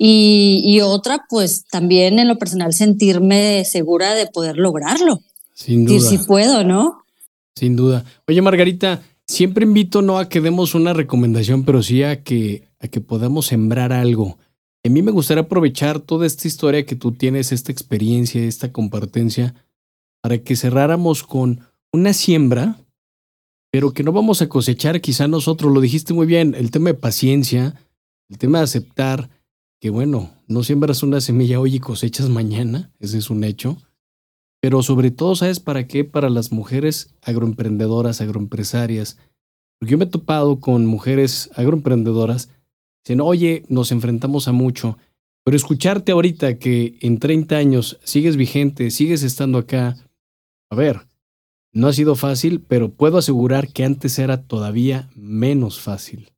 Y, 0.00 0.62
y 0.64 0.80
otra, 0.80 1.24
pues 1.28 1.64
también 1.70 2.18
en 2.18 2.28
lo 2.28 2.38
personal 2.38 2.72
sentirme 2.72 3.64
segura 3.64 4.14
de 4.14 4.26
poder 4.26 4.56
lograrlo. 4.56 5.20
Sin 5.54 5.86
duda. 5.86 5.96
Y 5.96 6.00
si 6.00 6.18
puedo, 6.18 6.62
¿no? 6.62 7.02
Sin 7.58 7.74
duda. 7.74 8.04
Oye, 8.28 8.40
Margarita, 8.40 9.02
siempre 9.26 9.64
invito 9.64 10.00
no 10.00 10.18
a 10.18 10.28
que 10.28 10.40
demos 10.40 10.76
una 10.76 10.92
recomendación, 10.92 11.64
pero 11.64 11.82
sí 11.82 12.04
a 12.04 12.22
que, 12.22 12.68
a 12.78 12.86
que 12.86 13.00
podamos 13.00 13.46
sembrar 13.46 13.92
algo. 13.92 14.38
A 14.86 14.88
mí 14.88 15.02
me 15.02 15.10
gustaría 15.10 15.42
aprovechar 15.42 15.98
toda 15.98 16.24
esta 16.24 16.46
historia 16.46 16.86
que 16.86 16.94
tú 16.94 17.10
tienes, 17.10 17.50
esta 17.50 17.72
experiencia, 17.72 18.44
esta 18.44 18.70
compartencia, 18.70 19.56
para 20.22 20.38
que 20.38 20.54
cerráramos 20.54 21.24
con 21.24 21.60
una 21.92 22.12
siembra, 22.12 22.78
pero 23.72 23.92
que 23.92 24.04
no 24.04 24.12
vamos 24.12 24.40
a 24.40 24.48
cosechar 24.48 25.00
quizá 25.00 25.26
nosotros. 25.26 25.72
Lo 25.72 25.80
dijiste 25.80 26.14
muy 26.14 26.28
bien, 26.28 26.54
el 26.54 26.70
tema 26.70 26.90
de 26.90 26.94
paciencia, 26.94 27.74
el 28.28 28.38
tema 28.38 28.58
de 28.58 28.64
aceptar 28.64 29.30
que, 29.80 29.90
bueno, 29.90 30.30
no 30.46 30.62
siembras 30.62 31.02
una 31.02 31.20
semilla 31.20 31.58
hoy 31.58 31.74
y 31.74 31.80
cosechas 31.80 32.28
mañana, 32.28 32.92
ese 33.00 33.18
es 33.18 33.30
un 33.30 33.42
hecho. 33.42 33.78
Pero 34.60 34.82
sobre 34.82 35.10
todo, 35.10 35.36
¿sabes 35.36 35.60
para 35.60 35.86
qué? 35.86 36.04
Para 36.04 36.30
las 36.30 36.52
mujeres 36.52 37.14
agroemprendedoras, 37.22 38.20
agroempresarias. 38.20 39.18
Porque 39.78 39.92
yo 39.92 39.98
me 39.98 40.04
he 40.04 40.08
topado 40.08 40.58
con 40.60 40.86
mujeres 40.86 41.50
agroemprendedoras 41.54 42.50
Dicen, 43.08 43.22
oye, 43.22 43.64
nos 43.68 43.90
enfrentamos 43.90 44.48
a 44.48 44.52
mucho, 44.52 44.98
pero 45.42 45.56
escucharte 45.56 46.12
ahorita 46.12 46.58
que 46.58 46.98
en 47.00 47.18
30 47.18 47.56
años 47.56 47.98
sigues 48.04 48.36
vigente, 48.36 48.90
sigues 48.90 49.22
estando 49.22 49.56
acá, 49.56 49.96
a 50.70 50.76
ver, 50.76 51.06
no 51.72 51.88
ha 51.88 51.94
sido 51.94 52.16
fácil, 52.16 52.60
pero 52.60 52.90
puedo 52.90 53.16
asegurar 53.16 53.72
que 53.72 53.84
antes 53.84 54.18
era 54.18 54.42
todavía 54.42 55.08
menos 55.14 55.80
fácil. 55.80 56.32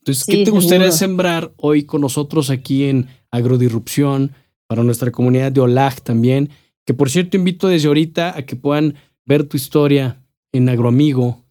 Entonces, 0.00 0.24
¿qué 0.26 0.44
te 0.44 0.50
gustaría 0.50 0.92
sembrar 0.92 1.54
hoy 1.56 1.84
con 1.84 2.02
nosotros 2.02 2.50
aquí 2.50 2.84
en 2.84 3.08
Agrodirrupción, 3.30 4.32
para 4.66 4.82
nuestra 4.82 5.10
comunidad 5.10 5.50
de 5.50 5.62
OLAG 5.62 6.02
también? 6.02 6.50
Que 6.86 6.94
por 6.94 7.10
cierto, 7.10 7.36
invito 7.36 7.68
desde 7.68 7.88
ahorita 7.88 8.38
a 8.38 8.42
que 8.42 8.56
puedan 8.56 8.94
ver 9.26 9.44
tu 9.44 9.56
historia 9.56 10.22
en 10.52 10.68
Agroamigo, 10.68 11.44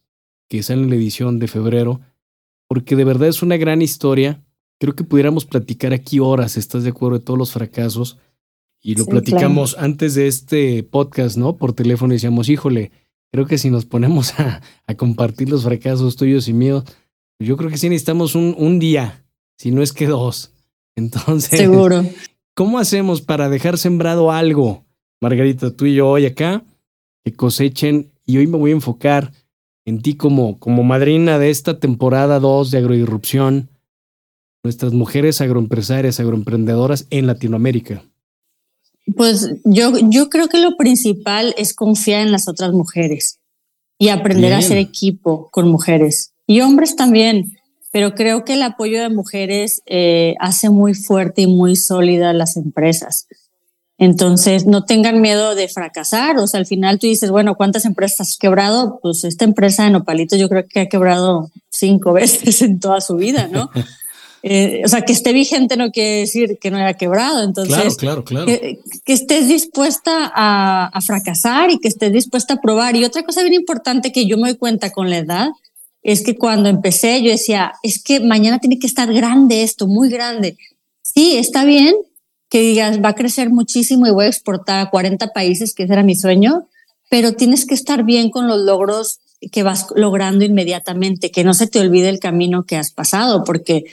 que 0.49 0.63
sale 0.63 0.81
en 0.81 0.89
la 0.89 0.95
edición 0.95 1.37
de 1.37 1.47
febrero 1.47 2.01
porque 2.67 2.95
de 2.95 3.03
verdad 3.03 3.27
es 3.27 3.41
una 3.41 3.57
gran 3.57 3.81
historia. 3.81 4.43
Creo 4.79 4.95
que 4.95 5.03
pudiéramos 5.03 5.45
platicar 5.45 5.93
aquí 5.93 6.19
horas, 6.19 6.57
¿estás 6.57 6.83
de 6.83 6.89
acuerdo? 6.89 7.19
De 7.19 7.25
todos 7.25 7.39
los 7.39 7.51
fracasos. 7.51 8.17
Y 8.81 8.95
lo 8.95 9.05
platicamos 9.05 9.75
antes 9.79 10.13
de 10.13 10.27
este 10.27 10.83
podcast, 10.83 11.37
¿no? 11.37 11.57
Por 11.57 11.73
teléfono 11.73 12.13
y 12.13 12.17
decíamos, 12.17 12.49
híjole, 12.49 12.91
creo 13.31 13.47
que 13.47 13.57
si 13.57 13.69
nos 13.69 13.85
ponemos 13.85 14.39
a, 14.39 14.61
a 14.85 14.95
compartir 14.95 15.49
los 15.49 15.63
fracasos 15.63 16.15
tuyos 16.15 16.47
y 16.47 16.53
míos, 16.53 16.83
yo 17.39 17.57
creo 17.57 17.69
que 17.69 17.77
sí 17.77 17.89
necesitamos 17.89 18.35
un, 18.35 18.55
un 18.57 18.79
día, 18.79 19.25
si 19.57 19.71
no 19.71 19.81
es 19.81 19.91
que 19.91 20.07
dos. 20.07 20.51
Entonces, 20.95 21.57
seguro. 21.57 22.05
¿Cómo 22.53 22.79
hacemos 22.79 23.21
para 23.21 23.49
dejar 23.49 23.77
sembrado 23.77 24.31
algo, 24.31 24.84
Margarita, 25.21 25.75
tú 25.75 25.85
y 25.85 25.95
yo 25.95 26.09
hoy 26.09 26.25
acá, 26.25 26.63
que 27.23 27.33
cosechen? 27.33 28.11
Y 28.25 28.37
hoy 28.37 28.47
me 28.47 28.57
voy 28.57 28.71
a 28.71 28.75
enfocar 28.75 29.31
en 29.85 30.01
ti 30.01 30.15
como, 30.15 30.59
como 30.59 30.83
madrina 30.83 31.37
de 31.37 31.49
esta 31.49 31.79
temporada 31.79 32.39
2 32.39 32.71
de 32.71 32.77
Agroirrupción, 32.79 33.69
nuestras 34.65 34.93
mujeres 34.93 35.41
agroempresarias, 35.41 36.19
agroemprendedoras 36.19 37.05
en 37.11 37.27
Latinoamérica? 37.27 38.03
Pues 39.15 39.47
yo, 39.63 39.93
yo 40.09 40.29
creo 40.29 40.49
que 40.49 40.57
lo 40.57 40.75
principal 40.75 41.53
es 41.57 41.75
confiar 41.75 42.21
en 42.21 42.31
las 42.31 42.47
otras 42.47 42.73
mujeres 42.73 43.39
y 43.99 44.09
aprender 44.09 44.53
a 44.53 44.57
hacer 44.57 44.77
equipo 44.77 45.49
con 45.51 45.69
mujeres 45.69 46.33
y 46.47 46.61
hombres 46.61 46.95
también. 46.95 47.53
Pero 47.91 48.15
creo 48.15 48.43
que 48.43 48.53
el 48.53 48.63
apoyo 48.63 48.99
de 48.99 49.09
mujeres 49.09 49.81
eh, 49.85 50.35
hace 50.39 50.69
muy 50.69 50.95
fuerte 50.95 51.43
y 51.43 51.47
muy 51.47 51.75
sólida 51.75 52.33
las 52.33 52.57
empresas. 52.57 53.27
Entonces, 53.97 54.65
no 54.65 54.83
tengan 54.83 55.21
miedo 55.21 55.55
de 55.55 55.69
fracasar. 55.69 56.37
O 56.37 56.47
sea, 56.47 56.59
al 56.59 56.65
final 56.65 56.99
tú 56.99 57.07
dices, 57.07 57.31
bueno, 57.31 57.55
¿cuántas 57.55 57.85
empresas 57.85 58.29
has 58.29 58.37
quebrado? 58.37 58.99
Pues 59.01 59.23
esta 59.23 59.45
empresa 59.45 59.83
de 59.83 59.91
Nopalito 59.91 60.35
yo 60.35 60.49
creo 60.49 60.65
que 60.67 60.81
ha 60.81 60.89
quebrado 60.89 61.49
cinco 61.69 62.13
veces 62.13 62.61
en 62.61 62.79
toda 62.79 63.01
su 63.01 63.15
vida, 63.15 63.47
¿no? 63.51 63.69
Eh, 64.43 64.83
o 64.85 64.87
sea, 64.87 65.01
que 65.01 65.13
esté 65.13 65.33
vigente 65.33 65.75
no 65.75 65.89
quiere 65.91 66.19
decir 66.19 66.59
que 66.59 66.69
no 66.69 66.77
haya 66.77 66.93
quebrado. 66.93 67.43
Entonces, 67.43 67.95
claro, 67.95 68.23
claro, 68.23 68.45
Que, 68.45 68.79
estés 69.07 69.47
dispuesta 69.47 70.31
a, 70.35 70.85
a, 70.85 71.01
fracasar 71.01 71.71
y 71.71 71.79
que 71.79 71.87
estés 71.87 72.13
dispuesta 72.13 72.55
a 72.55 72.61
probar. 72.61 72.95
Y 72.95 73.05
otra 73.05 73.23
cosa 73.23 73.41
bien 73.41 73.55
importante 73.55 74.11
que 74.11 74.27
yo 74.27 74.37
me 74.37 74.49
doy 74.49 74.57
cuenta 74.57 74.91
con 74.91 75.09
la 75.09 75.17
edad 75.17 75.49
es 76.03 76.21
que 76.21 76.35
cuando 76.35 76.69
empecé 76.69 77.23
yo 77.23 77.31
decía, 77.31 77.73
es 77.81 78.03
que 78.03 78.19
mañana 78.19 78.59
tiene 78.59 78.77
que 78.77 78.85
estar 78.85 79.11
grande 79.11 79.63
esto, 79.63 79.87
muy 79.87 80.09
grande. 80.09 80.57
Sí, 81.01 81.37
está 81.37 81.65
bien, 81.65 81.95
que 82.55 82.61
digas, 82.61 83.03
va 83.03 83.09
a 83.09 83.15
crecer 83.15 83.49
muchísimo 83.49 84.07
y 84.07 84.11
voy 84.11 84.27
a 84.27 84.29
exportar 84.29 84.79
a 84.79 84.89
40 84.89 85.33
países, 85.33 85.73
que 85.73 85.83
ese 85.83 85.91
era 85.91 86.03
mi 86.03 86.15
sueño, 86.15 86.69
pero 87.09 87.33
tienes 87.33 87.65
que 87.65 87.73
estar 87.73 88.05
bien 88.05 88.29
con 88.29 88.47
los 88.47 88.61
logros 88.61 89.19
que 89.51 89.61
vas 89.61 89.87
logrando 89.93 90.45
inmediatamente, 90.45 91.31
que 91.31 91.43
no 91.43 91.53
se 91.53 91.67
te 91.67 91.81
olvide 91.81 92.07
el 92.07 92.19
camino 92.19 92.63
que 92.63 92.77
has 92.77 92.91
pasado, 92.91 93.43
porque, 93.43 93.83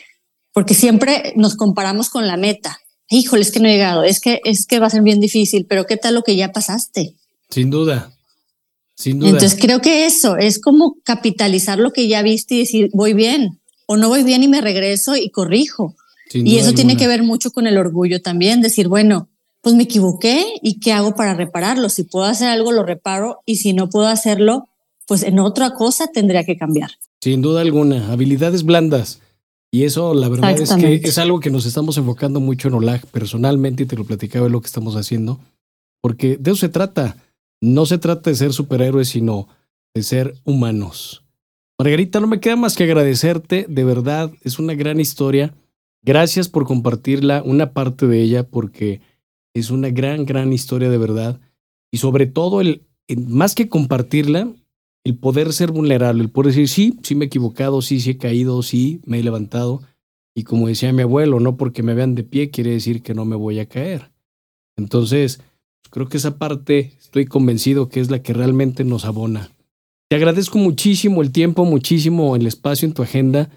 porque 0.53 0.75
siempre 0.75 1.33
nos 1.35 1.57
comparamos 1.57 2.09
con 2.09 2.29
la 2.29 2.37
meta. 2.37 2.79
Híjole, 3.11 3.43
es 3.43 3.51
que 3.51 3.59
no 3.59 3.67
he 3.67 3.73
llegado, 3.73 4.05
es 4.05 4.21
que, 4.21 4.41
es 4.45 4.65
que 4.65 4.79
va 4.79 4.87
a 4.87 4.91
ser 4.91 5.03
bien 5.03 5.19
difícil, 5.19 5.67
pero 5.69 5.85
¿qué 5.85 5.97
tal 5.97 6.15
lo 6.15 6.23
que 6.23 6.37
ya 6.37 6.53
pasaste? 6.53 7.17
Sin 7.51 7.69
duda, 7.69 8.13
sin 8.95 9.19
duda. 9.19 9.31
Entonces 9.31 9.59
creo 9.61 9.81
que 9.81 10.07
eso 10.07 10.37
es 10.37 10.61
como 10.61 10.99
capitalizar 11.03 11.81
lo 11.81 11.93
que 11.93 12.07
ya 12.07 12.23
viste 12.23 12.55
y 12.55 12.59
decir, 12.59 12.91
voy 12.93 13.13
bien 13.13 13.61
o 13.87 13.97
no 13.97 14.09
voy 14.09 14.23
bien 14.23 14.45
y 14.45 14.47
me 14.47 14.61
regreso 14.61 15.17
y 15.17 15.31
corrijo. 15.31 15.97
Y 16.35 16.59
eso 16.59 16.73
tiene 16.73 16.97
que 16.97 17.07
ver 17.07 17.23
mucho 17.23 17.51
con 17.51 17.67
el 17.67 17.79
orgullo 17.79 18.21
también, 18.21 18.61
decir, 18.61 18.89
bueno, 18.89 19.29
pues 19.61 19.75
me 19.75 19.85
equivoqué 19.85 20.45
y 20.61 20.81
qué 20.81 20.93
hago 20.93 21.15
para 21.15 21.35
repararlo. 21.35 21.89
Si 21.89 22.03
puedo 22.03 22.27
hacer 22.27 22.49
algo, 22.49 22.73
lo 22.73 22.83
reparo 22.83 23.43
y 23.47 23.57
si 23.57 23.73
no 23.73 23.89
puedo 23.89 24.09
hacerlo, 24.09 24.69
pues 25.07 25.23
en 25.23 25.39
otra 25.39 25.75
cosa 25.75 26.09
tendría 26.13 26.45
que 26.45 26.57
cambiar. 26.57 26.91
Sin 27.21 27.43
duda 27.43 27.61
alguna, 27.61 28.13
habilidades 28.13 28.65
blandas. 28.65 29.21
Y 29.71 29.85
eso, 29.85 30.13
la 30.13 30.29
verdad 30.29 30.59
es 30.59 30.75
que 30.75 31.01
es 31.03 31.19
algo 31.19 31.41
que 31.41 31.51
nos 31.51 31.65
estamos 31.65 31.97
enfocando 31.97 32.41
mucho 32.41 32.69
en 32.69 32.75
OLAG 32.75 33.07
personalmente 33.07 33.85
y 33.85 33.87
te 33.87 33.97
lo 33.97 34.05
platicaba 34.05 34.45
de 34.45 34.51
lo 34.51 34.61
que 34.61 34.67
estamos 34.67 34.97
haciendo, 34.97 35.41
porque 36.03 36.37
de 36.37 36.51
eso 36.51 36.61
se 36.61 36.69
trata. 36.69 37.17
No 37.63 37.87
se 37.87 37.97
trata 37.97 38.29
de 38.29 38.37
ser 38.37 38.53
superhéroes, 38.53 39.09
sino 39.09 39.49
de 39.95 40.03
ser 40.03 40.35
humanos. 40.45 41.23
Margarita, 41.79 42.21
no 42.21 42.27
me 42.27 42.41
queda 42.41 42.57
más 42.57 42.77
que 42.77 42.85
agradecerte, 42.85 43.65
de 43.69 43.85
verdad, 43.85 44.31
es 44.43 44.59
una 44.59 44.75
gran 44.75 45.01
historia. 45.01 45.55
Gracias 46.05 46.49
por 46.49 46.67
compartirla, 46.67 47.43
una 47.45 47.73
parte 47.73 48.07
de 48.07 48.23
ella, 48.23 48.49
porque 48.49 49.01
es 49.55 49.71
una 49.71 49.91
gran, 49.91 50.27
gran 50.27 50.53
historia 50.53 50.91
de 50.91 50.99
verdad. 50.99 51.41
Y 51.93 51.99
sobre 51.99 52.27
todo, 52.27 52.61
el, 52.61 52.83
más 53.27 53.55
que 53.55 53.69
compartirla, 53.69 54.53
el 55.05 55.17
poder 55.17 55.53
ser 55.53 55.71
vulnerable, 55.71 56.23
el 56.23 56.31
poder 56.31 56.53
decir, 56.53 56.69
sí, 56.69 56.99
sí 57.03 57.15
me 57.15 57.25
he 57.25 57.27
equivocado, 57.27 57.83
sí, 57.83 58.01
sí 58.01 58.11
he 58.11 58.19
caído, 58.19 58.63
sí, 58.63 59.01
me 59.05 59.21
he 59.21 59.23
levantado. 59.23 59.83
Y 60.35 60.45
como 60.45 60.69
decía 60.69 60.93
mi 60.93 61.03
abuelo, 61.03 61.39
no 61.39 61.57
porque 61.57 61.83
me 61.83 61.95
vean 61.95 62.15
de 62.15 62.25
pie 62.25 62.51
quiere 62.51 62.71
decir 62.71 63.03
que 63.03 63.15
no 63.15 63.25
me 63.25 63.37
voy 63.37 63.61
a 63.61 63.67
caer. 63.67 64.11
Entonces, 64.77 65.41
creo 65.91 66.09
que 66.09 66.17
esa 66.17 66.39
parte 66.39 66.95
estoy 66.99 67.27
convencido 67.27 67.89
que 67.89 68.01
es 68.01 68.11
la 68.11 68.23
que 68.23 68.33
realmente 68.33 68.85
nos 68.85 69.05
abona. 69.05 69.51
Te 70.09 70.17
agradezco 70.17 70.59
muchísimo 70.59 71.23
el 71.23 71.31
tiempo, 71.31 71.65
muchísimo 71.65 72.35
el 72.35 72.47
espacio 72.47 72.87
en 72.87 72.95
tu 72.95 73.03
agenda 73.03 73.51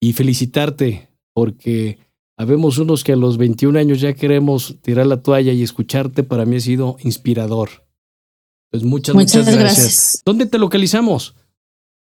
y 0.00 0.12
felicitarte 0.12 1.11
porque 1.32 1.98
Habemos 2.42 2.78
unos 2.78 3.04
que 3.04 3.12
a 3.12 3.16
los 3.16 3.36
21 3.36 3.78
años 3.78 4.00
ya 4.00 4.14
queremos 4.14 4.76
tirar 4.82 5.06
la 5.06 5.22
toalla 5.22 5.52
y 5.52 5.62
escucharte 5.62 6.24
para 6.24 6.44
mí 6.44 6.56
ha 6.56 6.60
sido 6.60 6.96
inspirador. 7.04 7.86
Pues 8.70 8.82
muchas, 8.82 9.14
muchas, 9.14 9.54
gracias. 9.54 10.22
¿Dónde 10.24 10.46
te 10.46 10.58
localizamos? 10.58 11.36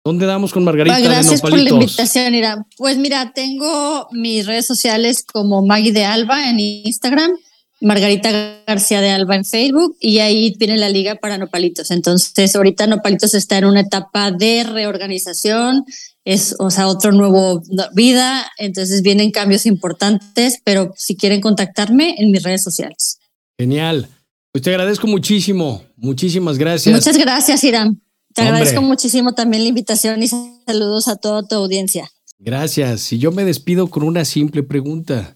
¿Dónde 0.04 0.26
damos 0.26 0.54
con 0.54 0.64
Margarita 0.64 1.00
Gracias 1.00 1.42
por 1.42 1.52
la 1.52 1.70
invitación, 1.70 2.36
Ira. 2.36 2.68
Pues 2.78 2.98
mira, 2.98 3.32
tengo 3.34 4.08
mis 4.12 4.46
redes 4.46 4.68
sociales 4.68 5.24
como 5.24 5.66
Maggie 5.66 5.94
de 5.94 6.06
Alba 6.06 6.50
en 6.50 6.60
Instagram, 6.60 7.32
Margarita 7.82 8.62
García 8.68 9.02
de 9.02 9.10
Alba 9.10 9.36
en 9.36 9.46
Facebook 9.46 9.96
y 10.00 10.20
ahí 10.20 10.54
viene 10.58 10.78
la 10.78 10.90
liga 10.90 11.16
para 11.16 11.38
Nopalitos. 11.38 11.92
Entonces, 11.92 12.56
ahorita 12.56 12.88
Nopalitos 12.88 13.34
está 13.34 13.58
en 13.58 13.66
una 13.66 13.82
etapa 13.82 14.32
de 14.32 14.64
reorganización, 14.64 15.86
es, 16.26 16.56
o 16.60 16.70
sea, 16.70 16.88
otro 16.88 17.12
nuevo 17.12 17.64
vida, 17.94 18.52
entonces 18.58 19.02
vienen 19.02 19.32
cambios 19.32 19.66
importantes, 19.66 20.60
pero 20.64 20.94
si 20.98 21.16
quieren 21.16 21.42
contactarme 21.42 22.16
en 22.18 22.32
mis 22.32 22.44
redes 22.44 22.64
sociales. 22.64 23.20
Genial. 23.58 24.10
Pues 24.52 24.64
te 24.64 24.72
agradezco 24.72 25.08
muchísimo, 25.08 25.84
muchísimas 25.96 26.58
gracias. 26.58 26.94
Muchas 26.94 27.18
gracias, 27.18 27.64
Irán. 27.64 28.02
Te 28.34 28.42
agradezco 28.42 28.82
muchísimo 28.82 29.34
también 29.34 29.64
la 29.64 29.70
invitación 29.70 30.22
y 30.22 30.28
saludos 30.28 31.08
a 31.08 31.16
toda 31.16 31.48
tu 31.48 31.56
audiencia. 31.56 32.10
Gracias. 32.40 33.12
Y 33.12 33.20
yo 33.20 33.32
me 33.32 33.44
despido 33.44 33.88
con 33.90 34.04
una 34.04 34.24
simple 34.26 34.64
pregunta. 34.64 35.36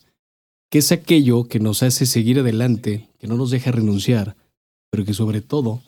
¿Qué 0.74 0.80
es 0.80 0.92
aquello 0.92 1.48
que 1.48 1.60
nos 1.60 1.84
hace 1.84 2.08
seguir 2.08 2.40
adelante, 2.40 3.08
que 3.20 3.28
no 3.28 3.38
nos 3.38 3.52
deja 3.52 3.72
renunciar, 3.72 4.36
pero 4.90 5.06
que 5.06 5.14
sobre 5.14 5.40
todo 5.40 5.84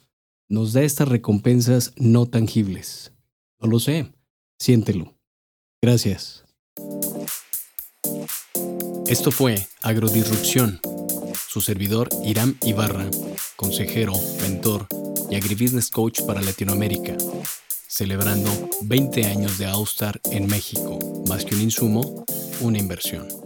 nos 0.48 0.74
da 0.74 0.84
estas 0.84 1.08
recompensas 1.08 1.94
no 1.98 2.28
tangibles? 2.28 3.12
No 3.60 3.68
lo 3.68 3.80
sé. 3.80 4.14
Siéntelo. 4.60 5.16
Gracias. 5.82 6.46
Esto 9.08 9.32
fue 9.32 9.68
Agrodisrupción. 9.82 10.80
Su 11.50 11.62
servidor 11.62 12.08
Iram 12.24 12.56
Ibarra, 12.62 13.10
consejero, 13.56 14.14
mentor 14.44 14.88
y 15.32 15.36
agribusiness 15.36 15.90
coach 15.90 16.22
para 16.28 16.44
Latinoamérica, 16.44 17.18
celebrando 17.88 18.52
20 18.84 19.26
años 19.26 19.58
de 19.58 19.66
Austar 19.66 20.22
en 20.26 20.46
México, 20.46 21.00
más 21.28 21.44
que 21.44 21.56
un 21.56 21.62
insumo, 21.62 22.24
una 22.62 22.78
inversión. 22.78 23.45